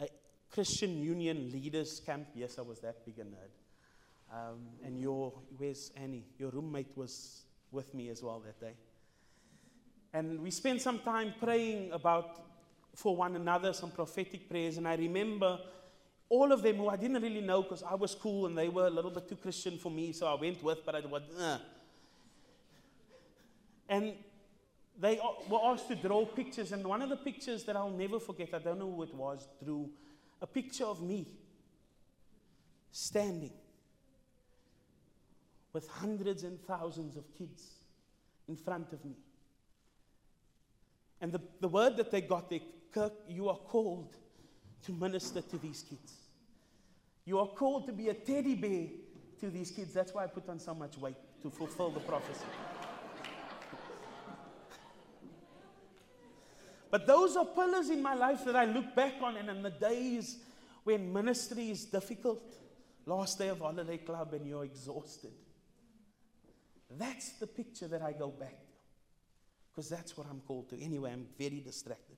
a 0.00 0.08
Christian 0.50 1.02
Union 1.02 1.50
leaders 1.50 2.00
camp. 2.04 2.28
Yes, 2.34 2.58
I 2.58 2.62
was 2.62 2.78
that 2.80 3.04
big 3.04 3.18
a 3.18 3.22
nerd. 3.22 3.50
Um, 4.32 4.66
and 4.84 4.98
your, 4.98 5.32
where's 5.56 5.92
Annie? 5.96 6.24
Your 6.38 6.50
roommate 6.50 6.96
was 6.96 7.44
with 7.70 7.94
me 7.94 8.08
as 8.08 8.22
well 8.22 8.40
that 8.40 8.60
day. 8.60 8.74
And 10.12 10.40
we 10.40 10.50
spent 10.50 10.80
some 10.80 10.98
time 11.00 11.34
praying 11.40 11.92
about 11.92 12.42
for 12.94 13.14
one 13.14 13.36
another, 13.36 13.72
some 13.72 13.90
prophetic 13.90 14.48
prayers. 14.48 14.78
And 14.78 14.88
I 14.88 14.96
remember 14.96 15.58
all 16.28 16.50
of 16.50 16.62
them 16.62 16.76
who 16.76 16.88
I 16.88 16.96
didn't 16.96 17.22
really 17.22 17.40
know 17.40 17.62
because 17.62 17.82
I 17.82 17.94
was 17.94 18.14
cool 18.14 18.46
and 18.46 18.56
they 18.56 18.68
were 18.68 18.86
a 18.86 18.90
little 18.90 19.10
bit 19.10 19.28
too 19.28 19.36
Christian 19.36 19.78
for 19.78 19.90
me, 19.90 20.12
so 20.12 20.26
I 20.26 20.34
went 20.34 20.62
with, 20.62 20.84
but 20.84 20.94
I 20.94 21.00
was, 21.00 21.22
uh, 21.38 21.58
and 23.88 24.14
they 24.98 25.20
were 25.48 25.60
asked 25.62 25.88
to 25.88 25.94
draw 25.94 26.24
pictures, 26.24 26.72
and 26.72 26.84
one 26.84 27.02
of 27.02 27.10
the 27.10 27.16
pictures 27.16 27.62
that 27.64 27.76
I'll 27.76 27.90
never 27.90 28.18
forget, 28.18 28.48
I 28.54 28.58
don't 28.58 28.78
know 28.78 28.90
who 28.90 29.02
it 29.04 29.14
was, 29.14 29.46
drew 29.62 29.88
a 30.42 30.46
picture 30.46 30.84
of 30.84 31.00
me 31.00 31.28
standing 32.90 33.52
with 35.76 35.88
hundreds 35.88 36.42
and 36.42 36.58
thousands 36.62 37.18
of 37.18 37.24
kids 37.36 37.74
in 38.48 38.56
front 38.56 38.94
of 38.94 39.04
me. 39.04 39.12
And 41.20 41.30
the, 41.30 41.42
the 41.60 41.68
word 41.68 41.98
that 41.98 42.10
they 42.10 42.22
got 42.22 42.48
there, 42.48 42.60
Kirk, 42.90 43.12
you 43.28 43.50
are 43.50 43.58
called 43.58 44.16
to 44.86 44.92
minister 44.92 45.42
to 45.42 45.58
these 45.58 45.84
kids. 45.86 46.14
You 47.26 47.38
are 47.40 47.48
called 47.48 47.84
to 47.88 47.92
be 47.92 48.08
a 48.08 48.14
teddy 48.14 48.54
bear 48.54 48.86
to 49.40 49.50
these 49.50 49.70
kids. 49.70 49.92
That's 49.92 50.14
why 50.14 50.24
I 50.24 50.28
put 50.28 50.48
on 50.48 50.58
so 50.58 50.74
much 50.74 50.96
weight 50.96 51.18
to 51.42 51.50
fulfill 51.50 51.90
the 51.90 52.00
prophecy. 52.00 52.46
But 56.90 57.06
those 57.06 57.36
are 57.36 57.44
pillars 57.44 57.90
in 57.90 58.00
my 58.00 58.14
life 58.14 58.46
that 58.46 58.56
I 58.56 58.64
look 58.64 58.94
back 58.96 59.16
on, 59.20 59.36
and 59.36 59.50
in 59.50 59.60
the 59.60 59.68
days 59.68 60.38
when 60.84 61.12
ministry 61.12 61.68
is 61.68 61.84
difficult, 61.84 62.54
last 63.04 63.38
day 63.38 63.48
of 63.48 63.58
holiday 63.58 63.98
club, 63.98 64.32
and 64.32 64.46
you're 64.46 64.64
exhausted. 64.64 65.32
That's 66.90 67.32
the 67.32 67.46
picture 67.46 67.88
that 67.88 68.02
I 68.02 68.12
go 68.12 68.28
back 68.28 68.50
to. 68.50 68.72
Because 69.70 69.88
that's 69.88 70.16
what 70.16 70.26
I'm 70.30 70.40
called 70.40 70.70
to. 70.70 70.82
Anyway, 70.82 71.12
I'm 71.12 71.26
very 71.38 71.60
distracted. 71.60 72.16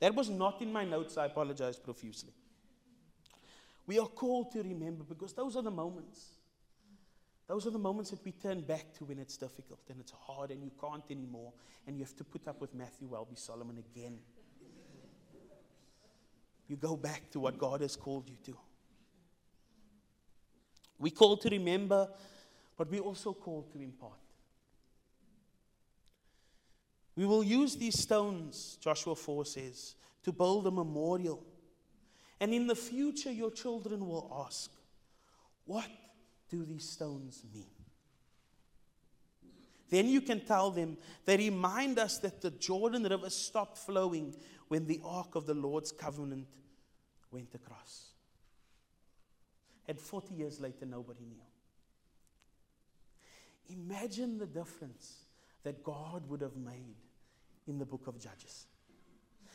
That 0.00 0.14
was 0.14 0.28
not 0.28 0.60
in 0.60 0.72
my 0.72 0.84
notes. 0.84 1.16
I 1.16 1.26
apologize 1.26 1.78
profusely. 1.78 2.32
We 3.86 3.98
are 3.98 4.08
called 4.08 4.52
to 4.52 4.62
remember 4.62 5.04
because 5.04 5.32
those 5.32 5.56
are 5.56 5.62
the 5.62 5.70
moments 5.70 6.36
those 7.48 7.66
are 7.66 7.70
the 7.70 7.78
moments 7.78 8.10
that 8.10 8.24
we 8.24 8.32
turn 8.32 8.60
back 8.62 8.92
to 8.94 9.04
when 9.04 9.18
it's 9.18 9.36
difficult 9.36 9.80
and 9.88 10.00
it's 10.00 10.10
hard 10.10 10.50
and 10.50 10.64
you 10.64 10.72
can't 10.80 11.04
anymore 11.10 11.52
and 11.86 11.96
you 11.96 12.04
have 12.04 12.16
to 12.16 12.24
put 12.24 12.48
up 12.48 12.60
with 12.60 12.74
Matthew 12.74 13.06
Welby 13.06 13.36
Solomon 13.36 13.78
again. 13.78 14.18
You 16.66 16.76
go 16.76 16.96
back 16.96 17.30
to 17.30 17.40
what 17.40 17.56
God 17.56 17.82
has 17.82 17.94
called 17.94 18.28
you 18.28 18.36
to. 18.46 18.58
We 20.98 21.10
call 21.10 21.36
to 21.36 21.48
remember, 21.48 22.08
but 22.76 22.90
we 22.90 23.00
also 23.00 23.32
call 23.32 23.62
to 23.72 23.80
impart. 23.80 24.20
We 27.16 27.24
will 27.24 27.42
use 27.42 27.76
these 27.76 27.98
stones, 27.98 28.76
Joshua 28.80 29.14
4 29.14 29.46
says, 29.46 29.94
to 30.22 30.32
build 30.32 30.66
a 30.66 30.70
memorial. 30.70 31.42
And 32.38 32.52
in 32.52 32.66
the 32.66 32.74
future, 32.74 33.32
your 33.32 33.50
children 33.50 34.06
will 34.06 34.44
ask, 34.46 34.70
What 35.64 35.88
do 36.50 36.64
these 36.66 36.86
stones 36.86 37.42
mean? 37.54 37.70
Then 39.88 40.08
you 40.08 40.20
can 40.20 40.40
tell 40.40 40.70
them, 40.70 40.98
they 41.24 41.36
remind 41.36 41.98
us 41.98 42.18
that 42.18 42.42
the 42.42 42.50
Jordan 42.50 43.04
River 43.04 43.30
stopped 43.30 43.78
flowing 43.78 44.34
when 44.68 44.86
the 44.86 45.00
ark 45.04 45.36
of 45.36 45.46
the 45.46 45.54
Lord's 45.54 45.92
covenant 45.92 46.48
went 47.30 47.54
across. 47.54 48.10
And 49.86 49.98
40 49.98 50.34
years 50.34 50.60
later, 50.60 50.84
nobody 50.84 51.24
knew. 51.24 51.40
Imagine 53.68 54.38
the 54.38 54.46
difference 54.46 55.24
that 55.62 55.82
God 55.82 56.28
would 56.28 56.40
have 56.40 56.56
made 56.56 56.96
in 57.66 57.78
the 57.78 57.84
book 57.84 58.06
of 58.06 58.20
Judges. 58.20 58.66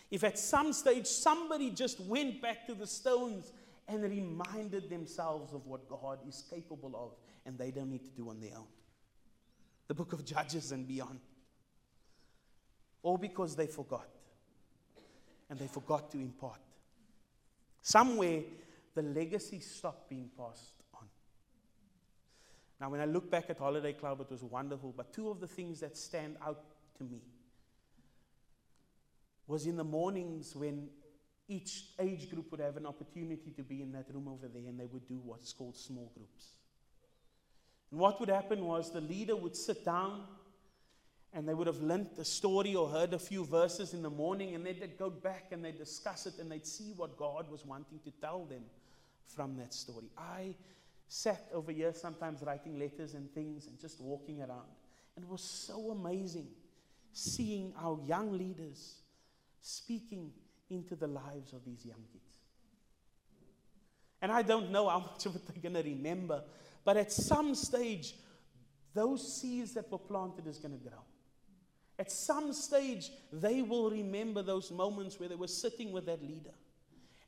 If 0.10 0.24
at 0.26 0.38
some 0.38 0.74
stage 0.74 1.08
somebody 1.08 1.70
just 1.70 2.00
went 2.02 2.42
back 2.42 2.68
to 2.68 2.74
the 2.74 2.86
stones 2.86 3.54
and 3.88 4.04
reminded 4.04 4.90
themselves 4.90 5.54
of 5.54 5.66
what 5.66 5.88
God 5.90 6.20
is 6.28 6.44
capable 6.50 6.92
of, 6.96 7.12
and 7.46 7.58
they 7.58 7.72
don't 7.72 7.90
need 7.90 8.04
to 8.04 8.12
do 8.12 8.30
on 8.30 8.40
their 8.40 8.58
own. 8.58 8.68
The 9.88 9.94
book 9.94 10.14
of 10.14 10.24
Judges 10.24 10.72
and 10.72 10.88
beyond. 10.88 11.20
All 13.04 13.18
because 13.18 13.56
they 13.56 13.68
forgot. 13.68 14.08
And 15.50 15.60
they 15.60 15.68
forgot 15.68 16.12
to 16.12 16.18
impart. 16.18 16.60
Somewhere, 17.82 18.42
the 18.94 19.02
legacy 19.02 19.60
stopped 19.60 20.10
being 20.10 20.30
passed. 20.38 20.81
Now, 22.82 22.90
when 22.90 23.00
I 23.00 23.06
look 23.06 23.30
back 23.30 23.52
at 23.52 23.60
Holiday 23.60 23.94
Club, 23.94 24.22
it 24.22 24.32
was 24.32 24.42
wonderful, 24.42 24.92
but 24.98 25.14
two 25.14 25.30
of 25.30 25.40
the 25.40 25.46
things 25.46 25.80
that 25.82 25.96
stand 25.96 26.36
out 26.44 26.64
to 26.98 27.04
me 27.04 27.22
was 29.46 29.68
in 29.68 29.78
the 29.78 29.84
mornings 29.84 30.56
when 30.56 30.90
each 31.48 31.84
age 32.00 32.28
group 32.32 32.50
would 32.50 32.60
have 32.60 32.78
an 32.78 32.88
opportunity 32.88 33.52
to 33.56 33.62
be 33.62 33.84
in 33.84 33.92
that 33.92 34.08
room 34.12 34.28
over 34.28 34.48
there 34.48 34.64
and 34.68 34.80
they 34.80 34.88
would 34.88 35.08
do 35.08 35.22
what's 35.24 35.54
called 35.54 35.78
small 35.78 36.12
groups. 36.16 36.54
And 37.92 38.00
what 38.00 38.20
would 38.20 38.30
happen 38.30 38.66
was 38.66 38.92
the 38.92 39.02
leader 39.02 39.36
would 39.36 39.56
sit 39.56 39.86
down 39.86 40.24
and 41.34 41.48
they 41.48 41.54
would 41.54 41.68
have 41.68 41.82
learnt 41.82 42.18
a 42.18 42.26
story 42.26 42.74
or 42.74 42.90
heard 42.90 43.14
a 43.14 43.20
few 43.20 43.46
verses 43.46 43.94
in 43.94 44.02
the 44.02 44.10
morning 44.10 44.56
and 44.56 44.66
they'd 44.66 44.98
go 44.98 45.10
back 45.10 45.50
and 45.52 45.64
they'd 45.64 45.78
discuss 45.78 46.26
it 46.26 46.40
and 46.40 46.52
they'd 46.52 46.66
see 46.66 46.94
what 46.96 47.16
God 47.16 47.52
was 47.52 47.64
wanting 47.64 48.00
to 48.06 48.12
tell 48.22 48.46
them 48.46 48.64
from 49.28 49.56
that 49.58 49.74
story. 49.74 50.10
I 50.18 50.56
sat 51.14 51.50
over 51.54 51.74
here 51.74 51.92
sometimes 51.94 52.42
writing 52.42 52.80
letters 52.80 53.16
and 53.16 53.30
things 53.34 53.68
and 53.68 53.78
just 53.78 54.00
walking 54.00 54.40
around. 54.40 54.70
And 55.14 55.26
it 55.26 55.30
was 55.30 55.42
so 55.42 55.92
amazing 55.92 56.48
seeing 57.12 57.74
our 57.78 58.00
young 58.08 58.32
leaders 58.38 58.96
speaking 59.60 60.32
into 60.70 60.96
the 60.96 61.08
lives 61.08 61.52
of 61.52 61.66
these 61.66 61.86
young 61.86 62.02
kids. 62.14 62.38
And 64.22 64.32
I 64.32 64.42
don't 64.42 64.72
know 64.72 64.88
how 64.88 65.00
much 65.00 65.26
of 65.26 65.36
it 65.36 65.42
they're 65.46 65.62
going 65.62 65.84
to 65.84 65.90
remember, 65.90 66.44
but 66.86 66.96
at 66.96 67.12
some 67.12 67.56
stage, 67.56 68.16
those 68.94 69.42
seeds 69.42 69.74
that 69.74 69.92
were 69.92 69.98
planted 69.98 70.48
is 70.48 70.60
going 70.60 70.80
to 70.80 70.90
grow. 70.90 71.04
At 72.00 72.10
some 72.10 72.54
stage, 72.54 73.12
they 73.34 73.62
will 73.62 73.92
remember 73.92 74.44
those 74.44 74.72
moments 74.72 75.20
where 75.20 75.28
they 75.28 75.36
were 75.36 75.48
sitting 75.48 75.92
with 75.92 76.06
that 76.06 76.22
leader 76.22 76.54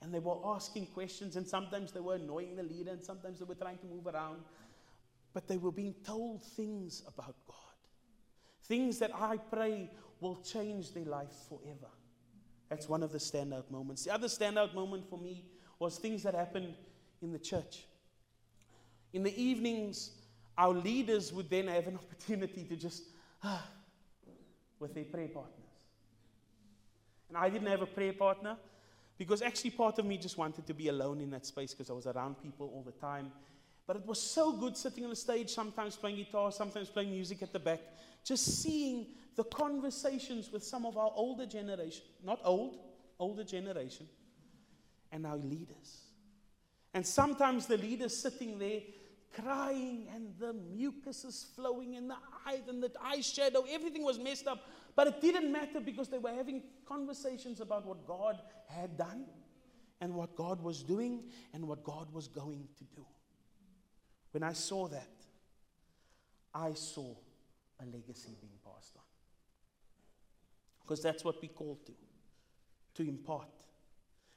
and 0.03 0.13
they 0.13 0.19
were 0.19 0.37
asking 0.45 0.87
questions, 0.87 1.37
and 1.37 1.47
sometimes 1.47 1.93
they 1.93 2.01
were 2.01 2.15
annoying 2.15 2.55
the 2.57 2.63
leader, 2.63 2.91
and 2.91 3.03
sometimes 3.03 3.39
they 3.39 3.45
were 3.45 3.55
trying 3.55 3.77
to 3.77 3.85
move 3.85 4.05
around, 4.05 4.41
but 5.33 5.47
they 5.47 5.57
were 5.57 5.71
being 5.71 5.95
told 6.05 6.43
things 6.43 7.03
about 7.07 7.35
God. 7.47 7.55
Things 8.65 8.99
that 8.99 9.11
I 9.15 9.37
pray 9.37 9.89
will 10.19 10.41
change 10.41 10.93
their 10.93 11.05
life 11.05 11.33
forever. 11.47 11.89
That's 12.69 12.89
one 12.89 13.01
of 13.01 13.11
the 13.11 13.17
standout 13.17 13.71
moments. 13.71 14.03
The 14.03 14.13
other 14.13 14.27
standout 14.27 14.73
moment 14.73 15.09
for 15.09 15.17
me 15.17 15.45
was 15.79 15.97
things 15.97 16.23
that 16.23 16.33
happened 16.33 16.75
in 17.21 17.31
the 17.31 17.39
church. 17.39 17.85
In 19.13 19.23
the 19.23 19.41
evenings, 19.41 20.11
our 20.57 20.73
leaders 20.73 21.31
would 21.31 21.49
then 21.49 21.67
have 21.67 21.87
an 21.87 21.95
opportunity 22.03 22.65
to 22.65 22.75
just, 22.75 23.03
ah, 23.43 23.65
with 24.79 24.93
their 24.93 25.05
prayer 25.05 25.29
partners. 25.29 25.59
And 27.29 27.37
I 27.37 27.49
didn't 27.49 27.67
have 27.67 27.81
a 27.81 27.87
prayer 27.87 28.13
partner 28.13 28.57
because 29.23 29.41
actually 29.41 29.69
part 29.69 29.99
of 29.99 30.05
me 30.05 30.17
just 30.17 30.37
wanted 30.37 30.67
to 30.67 30.73
be 30.73 30.89
alone 30.89 31.21
in 31.21 31.29
that 31.29 31.45
space 31.45 31.73
because 31.73 31.89
I 31.89 31.93
was 31.93 32.07
around 32.07 32.35
people 32.43 32.69
all 32.73 32.83
the 32.83 32.91
time. 32.91 33.31
But 33.87 33.95
it 33.95 34.05
was 34.05 34.19
so 34.19 34.51
good 34.51 34.75
sitting 34.75 35.05
on 35.05 35.11
the 35.11 35.15
stage, 35.15 35.49
sometimes 35.49 35.95
playing 35.95 36.17
guitar, 36.17 36.51
sometimes 36.51 36.89
playing 36.89 37.11
music 37.11 37.41
at 37.41 37.53
the 37.53 37.59
back, 37.59 37.79
just 38.25 38.61
seeing 38.61 39.05
the 39.37 39.45
conversations 39.45 40.51
with 40.51 40.61
some 40.61 40.85
of 40.85 40.97
our 40.97 41.09
older 41.15 41.45
generation, 41.45 42.03
not 42.21 42.41
old, 42.43 42.79
older 43.17 43.45
generation, 43.45 44.09
and 45.13 45.25
our 45.25 45.37
leaders. 45.37 46.01
And 46.93 47.07
sometimes 47.07 47.65
the 47.65 47.77
leaders 47.77 48.13
sitting 48.17 48.59
there 48.59 48.81
crying 49.41 50.07
and 50.13 50.33
the 50.37 50.51
mucus 50.51 51.23
is 51.23 51.47
flowing 51.55 51.93
in 51.93 52.09
the 52.09 52.17
eye 52.45 52.59
and 52.67 52.83
the 52.83 52.89
eyeshadow, 52.89 53.65
everything 53.71 54.03
was 54.03 54.19
messed 54.19 54.47
up. 54.47 54.67
But 54.95 55.07
it 55.07 55.21
didn't 55.21 55.51
matter 55.51 55.79
because 55.79 56.09
they 56.09 56.19
were 56.19 56.33
having 56.33 56.63
conversations 56.85 57.59
about 57.59 57.85
what 57.85 58.05
God 58.05 58.39
had 58.67 58.97
done 58.97 59.25
and 59.99 60.13
what 60.13 60.35
God 60.35 60.61
was 60.61 60.83
doing 60.83 61.23
and 61.53 61.67
what 61.67 61.83
God 61.83 62.11
was 62.13 62.27
going 62.27 62.67
to 62.77 62.83
do. 62.95 63.05
When 64.31 64.43
I 64.43 64.53
saw 64.53 64.87
that, 64.89 65.09
I 66.53 66.73
saw 66.73 67.15
a 67.81 67.85
legacy 67.85 68.35
being 68.39 68.59
passed 68.63 68.95
on. 68.95 69.03
Because 70.81 71.01
that's 71.01 71.23
what 71.23 71.41
we 71.41 71.47
call 71.47 71.79
to, 71.85 71.93
to 72.95 73.09
impart. 73.09 73.47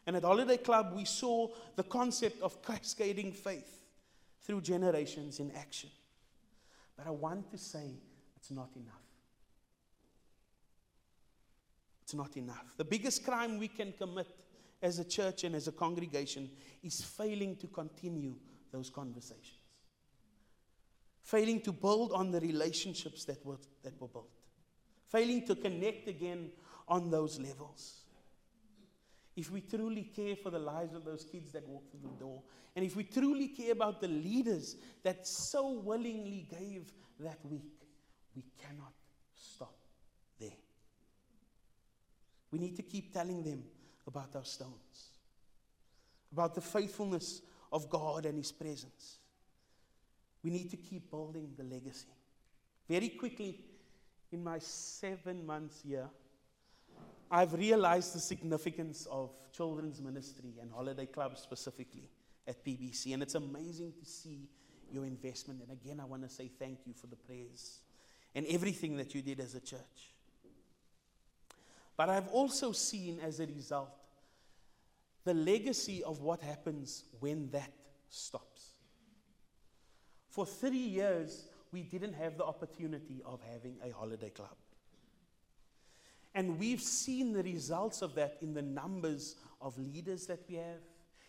And 0.06 0.16
at 0.16 0.22
Holiday 0.22 0.58
Club, 0.58 0.92
we 0.94 1.04
saw 1.04 1.48
the 1.74 1.82
concept 1.82 2.40
of 2.40 2.62
cascading 2.66 3.32
faith 3.32 3.80
through 4.42 4.60
generations 4.60 5.40
in 5.40 5.50
action. 5.50 5.90
But 6.96 7.06
I 7.06 7.10
want 7.10 7.50
to 7.50 7.58
say 7.58 7.96
it's 8.36 8.50
not 8.50 8.70
enough. 8.76 9.05
It's 12.06 12.14
not 12.14 12.36
enough. 12.36 12.76
The 12.76 12.84
biggest 12.84 13.24
crime 13.24 13.58
we 13.58 13.66
can 13.66 13.92
commit 13.92 14.28
as 14.80 15.00
a 15.00 15.04
church 15.04 15.42
and 15.42 15.56
as 15.56 15.66
a 15.66 15.72
congregation 15.72 16.48
is 16.84 17.02
failing 17.02 17.56
to 17.56 17.66
continue 17.66 18.36
those 18.70 18.90
conversations. 18.90 19.58
Failing 21.20 21.60
to 21.62 21.72
build 21.72 22.12
on 22.12 22.30
the 22.30 22.40
relationships 22.40 23.24
that 23.24 23.44
were, 23.44 23.58
that 23.82 24.00
were 24.00 24.06
built. 24.06 24.30
Failing 25.06 25.44
to 25.46 25.56
connect 25.56 26.06
again 26.06 26.50
on 26.86 27.10
those 27.10 27.40
levels 27.40 28.06
if 29.36 29.50
we 29.50 29.60
truly 29.60 30.04
care 30.04 30.34
for 30.34 30.50
the 30.50 30.58
lives 30.58 30.94
of 30.94 31.04
those 31.04 31.24
kids 31.24 31.52
that 31.52 31.68
walk 31.68 31.90
through 31.90 32.00
the 32.00 32.18
door, 32.18 32.42
and 32.74 32.84
if 32.84 32.96
we 32.96 33.04
truly 33.04 33.48
care 33.48 33.72
about 33.72 34.00
the 34.00 34.08
leaders 34.08 34.76
that 35.02 35.26
so 35.26 35.72
willingly 35.72 36.48
gave 36.50 36.90
that 37.20 37.38
week, 37.44 37.82
we 38.34 38.44
cannot 38.58 38.94
stop. 39.34 39.75
We 42.56 42.62
need 42.62 42.76
to 42.76 42.82
keep 42.82 43.12
telling 43.12 43.42
them 43.42 43.64
about 44.06 44.34
our 44.34 44.44
stones, 44.44 45.10
about 46.32 46.54
the 46.54 46.62
faithfulness 46.62 47.42
of 47.70 47.90
God 47.90 48.24
and 48.24 48.38
His 48.38 48.50
presence. 48.50 49.18
We 50.42 50.48
need 50.48 50.70
to 50.70 50.78
keep 50.78 51.10
building 51.10 51.50
the 51.54 51.64
legacy. 51.64 52.08
Very 52.88 53.10
quickly, 53.10 53.60
in 54.32 54.42
my 54.42 54.58
seven 54.58 55.44
months 55.44 55.82
here, 55.86 56.08
I've 57.30 57.52
realized 57.52 58.14
the 58.14 58.20
significance 58.20 59.06
of 59.10 59.32
children's 59.52 60.00
ministry 60.00 60.54
and 60.58 60.70
holiday 60.72 61.04
clubs 61.04 61.42
specifically 61.42 62.08
at 62.48 62.64
PBC, 62.64 63.12
and 63.12 63.22
it's 63.22 63.34
amazing 63.34 63.92
to 64.00 64.06
see 64.06 64.48
your 64.90 65.04
investment. 65.04 65.60
And 65.60 65.72
again, 65.72 66.00
I 66.00 66.06
want 66.06 66.22
to 66.22 66.30
say 66.30 66.50
thank 66.58 66.86
you 66.86 66.94
for 66.94 67.06
the 67.06 67.16
prayers 67.16 67.80
and 68.34 68.46
everything 68.46 68.96
that 68.96 69.14
you 69.14 69.20
did 69.20 69.40
as 69.40 69.54
a 69.54 69.60
church. 69.60 70.15
But 71.96 72.10
I've 72.10 72.28
also 72.28 72.72
seen 72.72 73.18
as 73.20 73.40
a 73.40 73.46
result 73.46 73.90
the 75.24 75.34
legacy 75.34 76.04
of 76.04 76.20
what 76.20 76.40
happens 76.40 77.04
when 77.20 77.50
that 77.50 77.72
stops. 78.08 78.70
For 80.28 80.46
three 80.46 80.76
years, 80.76 81.48
we 81.72 81.82
didn't 81.82 82.12
have 82.12 82.36
the 82.36 82.44
opportunity 82.44 83.22
of 83.24 83.40
having 83.52 83.76
a 83.82 83.90
holiday 83.90 84.30
club. 84.30 84.54
And 86.34 86.58
we've 86.58 86.82
seen 86.82 87.32
the 87.32 87.42
results 87.42 88.02
of 88.02 88.14
that 88.14 88.36
in 88.42 88.52
the 88.52 88.62
numbers 88.62 89.36
of 89.60 89.78
leaders 89.78 90.26
that 90.26 90.40
we 90.48 90.56
have, 90.56 90.82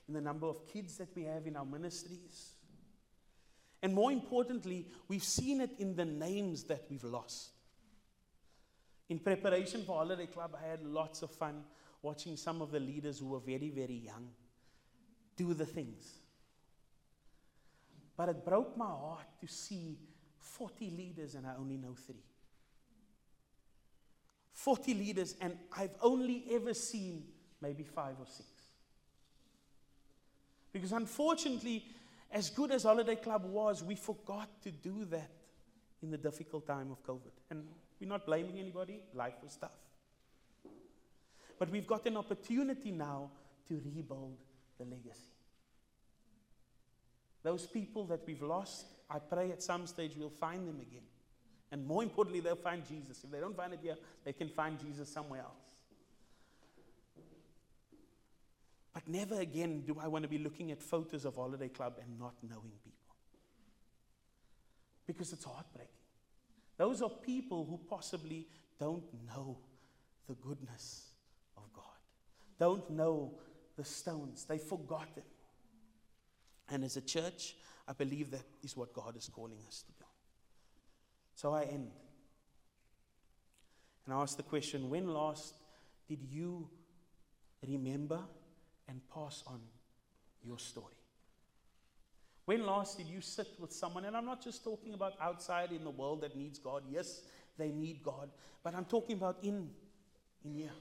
in 0.08 0.14
the 0.14 0.22
number 0.22 0.46
of 0.48 0.68
kids 0.68 0.98
that 0.98 1.16
we 1.16 1.24
have 1.24 1.48
in 1.48 1.56
our 1.56 1.66
ministries. 1.66 2.56
And 3.82 3.94
more 3.94 4.12
importantly, 4.12 4.86
we've 5.08 5.24
seen 5.24 5.62
it 5.62 5.72
in 5.80 5.96
the 5.96 6.06
names 6.06 6.64
that 6.66 6.84
we've 6.90 7.04
lost. 7.04 7.52
In 9.10 9.20
preparation 9.20 9.84
for 9.84 9.98
Holiday 9.98 10.28
Club, 10.28 10.56
I 10.62 10.68
had 10.68 10.84
lots 10.84 11.22
of 11.22 11.32
fun 11.32 11.64
watching 12.02 12.36
some 12.36 12.62
of 12.62 12.72
the 12.72 12.80
leaders 12.80 13.20
who 13.20 13.28
were 13.28 13.40
very, 13.40 13.70
very 13.70 13.96
young 13.96 14.30
do 15.36 15.54
the 15.54 15.66
things. 15.66 16.20
But 18.18 18.30
it 18.30 18.44
broke 18.44 18.76
my 18.76 18.86
heart 18.86 19.28
to 19.40 19.48
see 19.48 19.98
40 20.40 20.90
leaders 20.90 21.36
and 21.36 21.46
I 21.46 21.54
only 21.58 21.78
know 21.78 21.94
three. 21.94 22.24
40 24.58 24.96
leaders, 24.96 25.36
and 25.40 25.56
I've 25.72 25.96
only 26.02 26.44
ever 26.50 26.74
seen 26.74 27.26
maybe 27.62 27.84
five 27.84 28.16
or 28.20 28.26
six. 28.26 28.50
Because 30.74 30.92
unfortunately, 30.92 31.86
as 32.32 32.50
good 32.50 32.72
as 32.72 32.82
Holiday 32.82 33.18
Club 33.18 33.46
was, 33.46 33.84
we 33.84 33.96
forgot 33.96 34.50
to 34.64 34.72
do 34.72 35.06
that 35.06 35.30
in 36.02 36.10
the 36.10 36.18
difficult 36.18 36.66
time 36.66 36.90
of 36.92 37.04
COVID. 37.04 37.32
And 37.52 37.68
we're 38.00 38.10
not 38.10 38.26
blaming 38.26 38.60
anybody, 38.60 39.02
life 39.14 39.36
was 39.44 39.56
tough. 39.56 39.72
But 41.60 41.72
we've 41.72 41.88
got 41.88 42.06
an 42.06 42.18
opportunity 42.18 42.92
now 42.92 43.32
to 43.68 43.82
rebuild 43.86 44.38
the 44.78 44.86
legacy. 44.86 45.34
Those 47.44 47.66
people 47.66 48.06
that 48.06 48.22
we've 48.28 48.42
lost, 48.42 48.86
I 49.10 49.20
pray 49.20 49.52
at 49.52 49.64
some 49.64 49.88
stage 49.88 50.12
we'll 50.18 50.30
find 50.30 50.68
them 50.68 50.80
again. 50.80 51.04
And 51.72 51.86
more 51.86 52.04
importantly, 52.04 52.40
they'll 52.40 52.56
find 52.56 52.86
Jesus. 52.88 53.24
If 53.24 53.32
they 53.32 53.40
don't 53.40 53.56
find 53.56 53.74
it 53.74 53.80
here, 53.82 53.96
they 54.24 54.34
can 54.34 54.50
find 54.50 54.80
Jesus 54.80 55.10
somewhere 55.10 55.42
else. 55.42 55.68
But 58.94 59.08
never 59.08 59.40
again 59.40 59.84
do 59.86 59.98
I 60.02 60.08
want 60.08 60.24
to 60.24 60.30
be 60.30 60.40
looking 60.40 60.72
at 60.72 60.82
photos 60.82 61.26
of 61.26 61.36
Holiday 61.36 61.68
Club 61.68 61.96
and 62.02 62.20
not 62.20 62.34
knowing 62.42 62.72
people. 62.84 63.16
Because 65.06 65.34
it's 65.34 65.46
heartbreaking. 65.46 65.97
Those 66.78 67.02
are 67.02 67.10
people 67.10 67.66
who 67.66 67.80
possibly 67.90 68.48
don't 68.80 69.04
know 69.28 69.58
the 70.28 70.36
goodness 70.36 71.08
of 71.56 71.64
God, 71.74 71.84
don't 72.60 72.90
know 72.90 73.34
the 73.76 73.84
stones. 73.84 74.46
They've 74.46 74.62
forgotten. 74.62 75.24
And 76.70 76.84
as 76.84 76.98
a 76.98 77.02
church, 77.02 77.56
I 77.88 77.94
believe 77.94 78.32
that 78.32 78.44
is 78.62 78.76
what 78.76 78.94
God 78.94 79.16
is 79.16 79.30
calling 79.30 79.60
us 79.68 79.84
to 79.84 79.92
do. 79.94 80.06
So 81.36 81.54
I 81.54 81.64
end. 81.64 81.92
And 84.06 84.14
I 84.14 84.22
ask 84.22 84.36
the 84.36 84.44
question 84.44 84.90
when 84.90 85.08
last 85.08 85.56
did 86.08 86.24
you 86.24 86.70
remember 87.66 88.20
and 88.88 89.02
pass 89.14 89.44
on 89.48 89.62
your 90.44 90.60
story? 90.60 90.97
When 92.48 92.66
last 92.66 92.98
did 92.98 93.08
you 93.08 93.20
sit 93.20 93.50
with 93.60 93.74
someone? 93.74 94.06
And 94.06 94.16
I'm 94.16 94.24
not 94.24 94.42
just 94.42 94.64
talking 94.64 94.94
about 94.94 95.16
outside 95.20 95.74
in 95.74 95.84
the 95.84 95.90
world 95.90 96.22
that 96.22 96.34
needs 96.34 96.60
God. 96.60 96.82
Yes, 96.90 97.24
they 97.58 97.72
need 97.72 98.02
God. 98.02 98.30
But 98.64 98.74
I'm 98.74 98.86
talking 98.86 99.18
about 99.18 99.40
in, 99.44 99.70
in 100.46 100.54
here. 100.54 100.72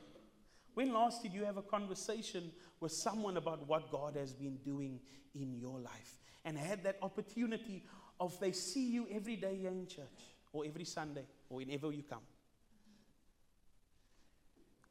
When 0.74 0.92
last 0.92 1.24
did 1.24 1.32
you 1.32 1.44
have 1.44 1.56
a 1.56 1.62
conversation 1.62 2.52
with 2.78 2.92
someone 2.92 3.36
about 3.36 3.66
what 3.66 3.90
God 3.90 4.14
has 4.14 4.32
been 4.32 4.58
doing 4.64 5.00
in 5.34 5.58
your 5.58 5.80
life? 5.80 6.18
And 6.44 6.56
had 6.56 6.84
that 6.84 6.98
opportunity 7.02 7.82
of 8.20 8.38
they 8.38 8.52
see 8.52 8.88
you 8.88 9.08
every 9.10 9.34
day 9.34 9.66
in 9.66 9.88
church 9.88 10.06
or 10.52 10.64
every 10.64 10.84
Sunday 10.84 11.26
or 11.50 11.56
whenever 11.56 11.90
you 11.90 12.04
come. 12.04 12.22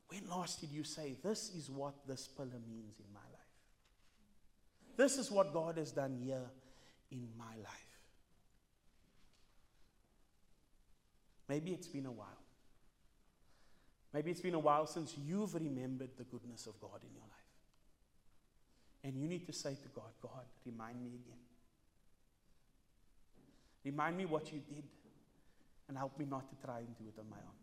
When 0.09 0.27
last 0.29 0.59
did 0.59 0.73
you 0.73 0.83
say, 0.83 1.15
This 1.23 1.51
is 1.55 1.69
what 1.69 1.93
this 2.05 2.27
pillar 2.27 2.59
means 2.69 2.99
in 2.99 3.13
my 3.13 3.21
life? 3.21 3.39
This 4.97 5.17
is 5.17 5.31
what 5.31 5.53
God 5.53 5.77
has 5.77 5.93
done 5.93 6.17
here 6.21 6.43
in 7.15 7.29
my 7.37 7.55
life. 7.63 7.99
Maybe 11.47 11.71
it's 11.71 11.87
been 11.87 12.05
a 12.05 12.11
while. 12.11 12.27
Maybe 14.13 14.31
it's 14.31 14.41
been 14.41 14.55
a 14.55 14.59
while 14.59 14.87
since 14.87 15.15
you've 15.25 15.53
remembered 15.53 16.09
the 16.17 16.23
goodness 16.25 16.67
of 16.67 16.79
God 16.79 16.99
in 17.03 17.13
your 17.13 17.23
life. 17.23 17.31
And 19.03 19.15
you 19.15 19.27
need 19.27 19.45
to 19.45 19.53
say 19.53 19.75
to 19.75 19.89
God, 19.93 20.11
God, 20.21 20.45
remind 20.65 21.01
me 21.01 21.09
again. 21.09 21.43
Remind 23.83 24.17
me 24.17 24.25
what 24.25 24.51
you 24.51 24.59
did 24.67 24.83
and 25.87 25.97
help 25.97 26.17
me 26.17 26.25
not 26.25 26.49
to 26.49 26.65
try 26.65 26.79
and 26.79 26.97
do 26.97 27.03
it 27.07 27.19
on 27.19 27.29
my 27.29 27.37
own. 27.37 27.61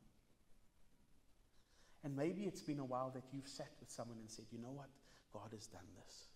And 2.04 2.16
maybe 2.16 2.42
it's 2.44 2.62
been 2.62 2.78
a 2.78 2.84
while 2.84 3.10
that 3.14 3.24
you've 3.32 3.48
sat 3.48 3.70
with 3.80 3.90
someone 3.90 4.18
and 4.18 4.30
said, 4.30 4.44
you 4.52 4.58
know 4.58 4.72
what? 4.72 4.88
God 5.32 5.50
has 5.52 5.66
done 5.66 5.86
this. 6.04 6.26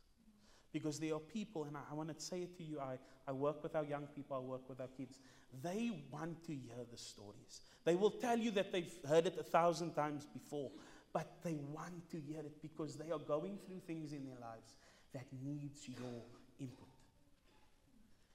Because 0.77 1.01
there 1.01 1.15
are 1.15 1.21
people, 1.21 1.65
and 1.65 1.75
I, 1.75 1.81
I 1.91 1.95
want 1.95 2.15
to 2.15 2.23
say 2.23 2.43
it 2.43 2.55
to 2.59 2.63
you 2.63 2.79
I, 2.79 2.99
I 3.27 3.33
work 3.33 3.63
with 3.63 3.75
our 3.75 3.85
young 3.85 4.07
people, 4.15 4.37
I 4.37 4.41
work 4.41 4.69
with 4.69 4.79
our 4.79 4.91
kids. 4.95 5.21
They 5.63 5.91
want 6.11 6.45
to 6.45 6.53
hear 6.53 6.85
the 6.93 6.99
stories. 6.99 7.63
They 7.87 7.95
will 7.95 8.11
tell 8.11 8.37
you 8.37 8.51
that 8.51 8.73
they've 8.73 8.93
heard 9.09 9.25
it 9.25 9.39
a 9.41 9.43
thousand 9.43 9.95
times 9.95 10.27
before, 10.27 10.71
but 11.15 11.39
they 11.43 11.55
want 11.73 12.11
to 12.11 12.21
hear 12.21 12.41
it 12.41 12.61
because 12.61 12.97
they 12.97 13.11
are 13.11 13.19
going 13.19 13.59
through 13.67 13.81
things 13.87 14.13
in 14.13 14.27
their 14.27 14.39
lives 14.39 14.75
that 15.15 15.25
needs 15.43 15.89
your 15.89 16.21
input. 16.61 16.89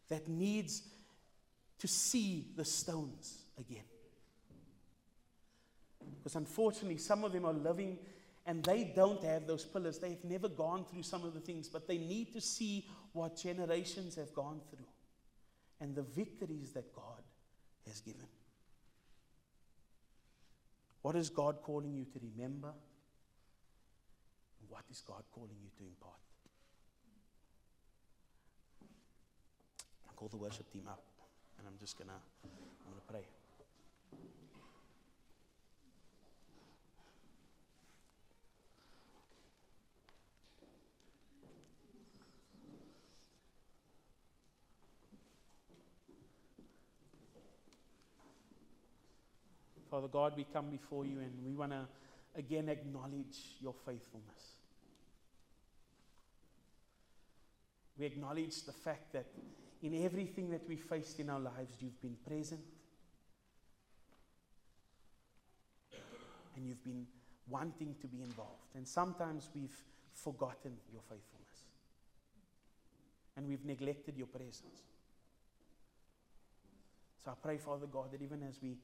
That 0.09 0.27
needs 0.27 0.81
to 1.77 1.87
see 1.87 2.47
the 2.55 2.65
stones 2.65 3.43
again. 3.59 3.85
Because 6.17 6.35
unfortunately, 6.35 6.97
some 6.97 7.23
of 7.23 7.33
them 7.33 7.45
are 7.45 7.53
living 7.53 7.99
and 8.45 8.63
they 8.63 8.91
don't 8.95 9.23
have 9.23 9.47
those 9.47 9.65
pillars. 9.65 9.99
They've 9.99 10.23
never 10.23 10.49
gone 10.49 10.85
through 10.85 11.03
some 11.03 11.23
of 11.23 11.33
the 11.33 11.39
things, 11.39 11.67
but 11.67 11.87
they 11.87 11.97
need 11.97 12.33
to 12.33 12.41
see 12.41 12.87
what 13.13 13.37
generations 13.37 14.15
have 14.15 14.33
gone 14.33 14.61
through 14.69 14.85
and 15.79 15.95
the 15.95 16.01
victories 16.01 16.71
that 16.73 16.93
God 16.93 17.23
has 17.87 18.01
given. 18.01 18.27
What 21.01 21.15
is 21.15 21.29
God 21.29 21.57
calling 21.63 21.93
you 21.93 22.05
to 22.05 22.19
remember? 22.19 22.71
What 24.69 24.83
is 24.89 25.01
God 25.01 25.23
calling 25.31 25.57
you 25.61 25.69
to 25.77 25.83
impart? 25.83 26.19
I'll 30.07 30.15
call 30.15 30.29
the 30.29 30.37
worship 30.37 30.71
team 30.71 30.83
up 30.87 31.03
and 31.57 31.67
I'm 31.67 31.77
just 31.79 31.97
gonna 31.97 32.11
I'm 32.43 32.91
gonna 32.91 33.01
pray. 33.07 33.40
Father 49.91 50.07
God, 50.07 50.37
we 50.37 50.45
come 50.45 50.69
before 50.69 51.05
you 51.05 51.19
and 51.19 51.33
we 51.45 51.53
want 51.53 51.73
to 51.73 51.85
again 52.37 52.69
acknowledge 52.69 53.57
your 53.59 53.73
faithfulness. 53.73 54.55
We 57.99 58.05
acknowledge 58.05 58.63
the 58.63 58.71
fact 58.71 59.11
that 59.11 59.25
in 59.83 60.05
everything 60.05 60.49
that 60.51 60.65
we 60.65 60.77
faced 60.77 61.19
in 61.19 61.29
our 61.29 61.41
lives, 61.41 61.75
you've 61.81 62.01
been 62.01 62.15
present. 62.25 62.61
And 66.55 66.65
you've 66.65 66.83
been 66.85 67.05
wanting 67.49 67.95
to 67.99 68.07
be 68.07 68.21
involved. 68.21 68.75
And 68.75 68.87
sometimes 68.87 69.49
we've 69.53 69.75
forgotten 70.13 70.71
your 70.91 71.01
faithfulness. 71.01 71.65
And 73.35 73.45
we've 73.45 73.65
neglected 73.65 74.17
your 74.17 74.27
presence. 74.27 74.83
So 77.25 77.31
I 77.31 77.33
pray, 77.41 77.57
Father 77.57 77.87
God, 77.87 78.13
that 78.13 78.21
even 78.21 78.41
as 78.43 78.59
we 78.61 78.77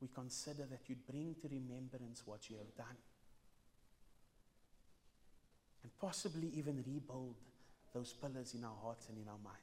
we 0.00 0.08
consider 0.08 0.64
that 0.70 0.80
you'd 0.88 1.06
bring 1.06 1.34
to 1.40 1.48
remembrance 1.48 2.22
what 2.26 2.50
you 2.50 2.56
have 2.56 2.74
done. 2.76 2.96
And 5.82 5.98
possibly 5.98 6.50
even 6.54 6.84
rebuild 6.86 7.36
those 7.94 8.12
pillars 8.12 8.54
in 8.54 8.64
our 8.64 8.76
hearts 8.82 9.08
and 9.08 9.16
in 9.18 9.28
our 9.28 9.38
minds. 9.42 9.60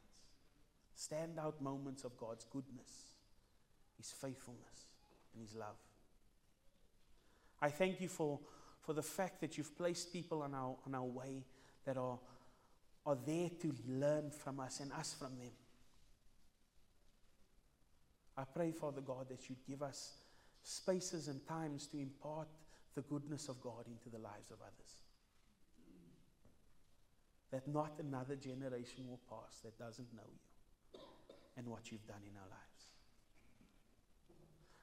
Stand 0.96 1.38
out 1.40 1.62
moments 1.62 2.04
of 2.04 2.18
God's 2.18 2.46
goodness, 2.46 3.16
His 3.98 4.12
faithfulness, 4.12 4.88
and 5.34 5.42
His 5.44 5.56
love. 5.56 5.78
I 7.62 7.70
thank 7.70 8.02
you 8.02 8.08
for, 8.08 8.40
for 8.82 8.94
the 8.94 9.04
fact 9.04 9.42
that 9.42 9.58
you've 9.58 9.78
placed 9.78 10.12
people 10.12 10.42
on 10.42 10.54
our, 10.54 10.76
on 10.86 10.96
our 10.96 11.04
way 11.04 11.44
that 11.86 11.98
are, 11.98 12.20
are 13.06 13.18
there 13.26 13.50
to 13.62 13.76
learn 13.88 14.32
from 14.32 14.60
us 14.60 14.80
and 14.80 14.92
us 14.94 15.16
from 15.18 15.38
them. 15.38 15.52
I 18.36 18.44
pray, 18.46 18.72
Father 18.72 19.02
God, 19.02 19.30
that 19.30 19.48
you'd 19.48 19.66
give 19.68 19.84
us 19.84 20.14
spaces 20.64 21.28
and 21.28 21.46
times 21.48 21.88
to 21.88 22.00
impart 22.00 22.48
the 22.96 23.02
goodness 23.02 23.50
of 23.50 23.62
God 23.62 23.86
into 23.88 24.10
the 24.10 24.22
lives 24.22 24.52
of 24.52 24.58
others. 24.62 25.02
That 27.52 27.68
not 27.68 27.92
another 28.00 28.36
generation 28.36 29.08
will 29.08 29.20
pass 29.30 29.60
that 29.64 29.78
doesn't 29.78 30.14
know 30.16 30.24
you 30.32 31.00
and 31.58 31.68
what 31.68 31.92
you've 31.92 32.08
done 32.08 32.22
in 32.24 32.36
our 32.38 32.50
lives. 32.50 32.64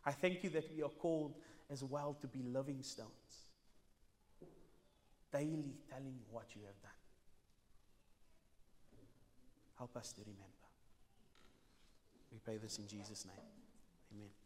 I 0.05 0.13
thank 0.13 0.45
you 0.45 0.51
that 0.51 0.71
we 0.75 0.83
are 0.83 0.89
called 0.89 1.35
as 1.71 1.85
well 1.85 2.17
to 2.21 2.27
be 2.27 2.43
living 2.43 2.83
stones, 2.83 3.49
daily 5.33 5.75
telling 5.89 6.19
what 6.31 6.47
you 6.55 6.63
have 6.67 6.81
done. 6.81 6.91
Help 9.77 9.97
us 9.97 10.13
to 10.13 10.21
remember. 10.21 10.45
We 12.33 12.39
pray 12.39 12.59
this 12.59 12.79
in 12.79 12.87
Jesus' 12.87 13.25
name. 13.25 13.45
Amen. 14.13 14.40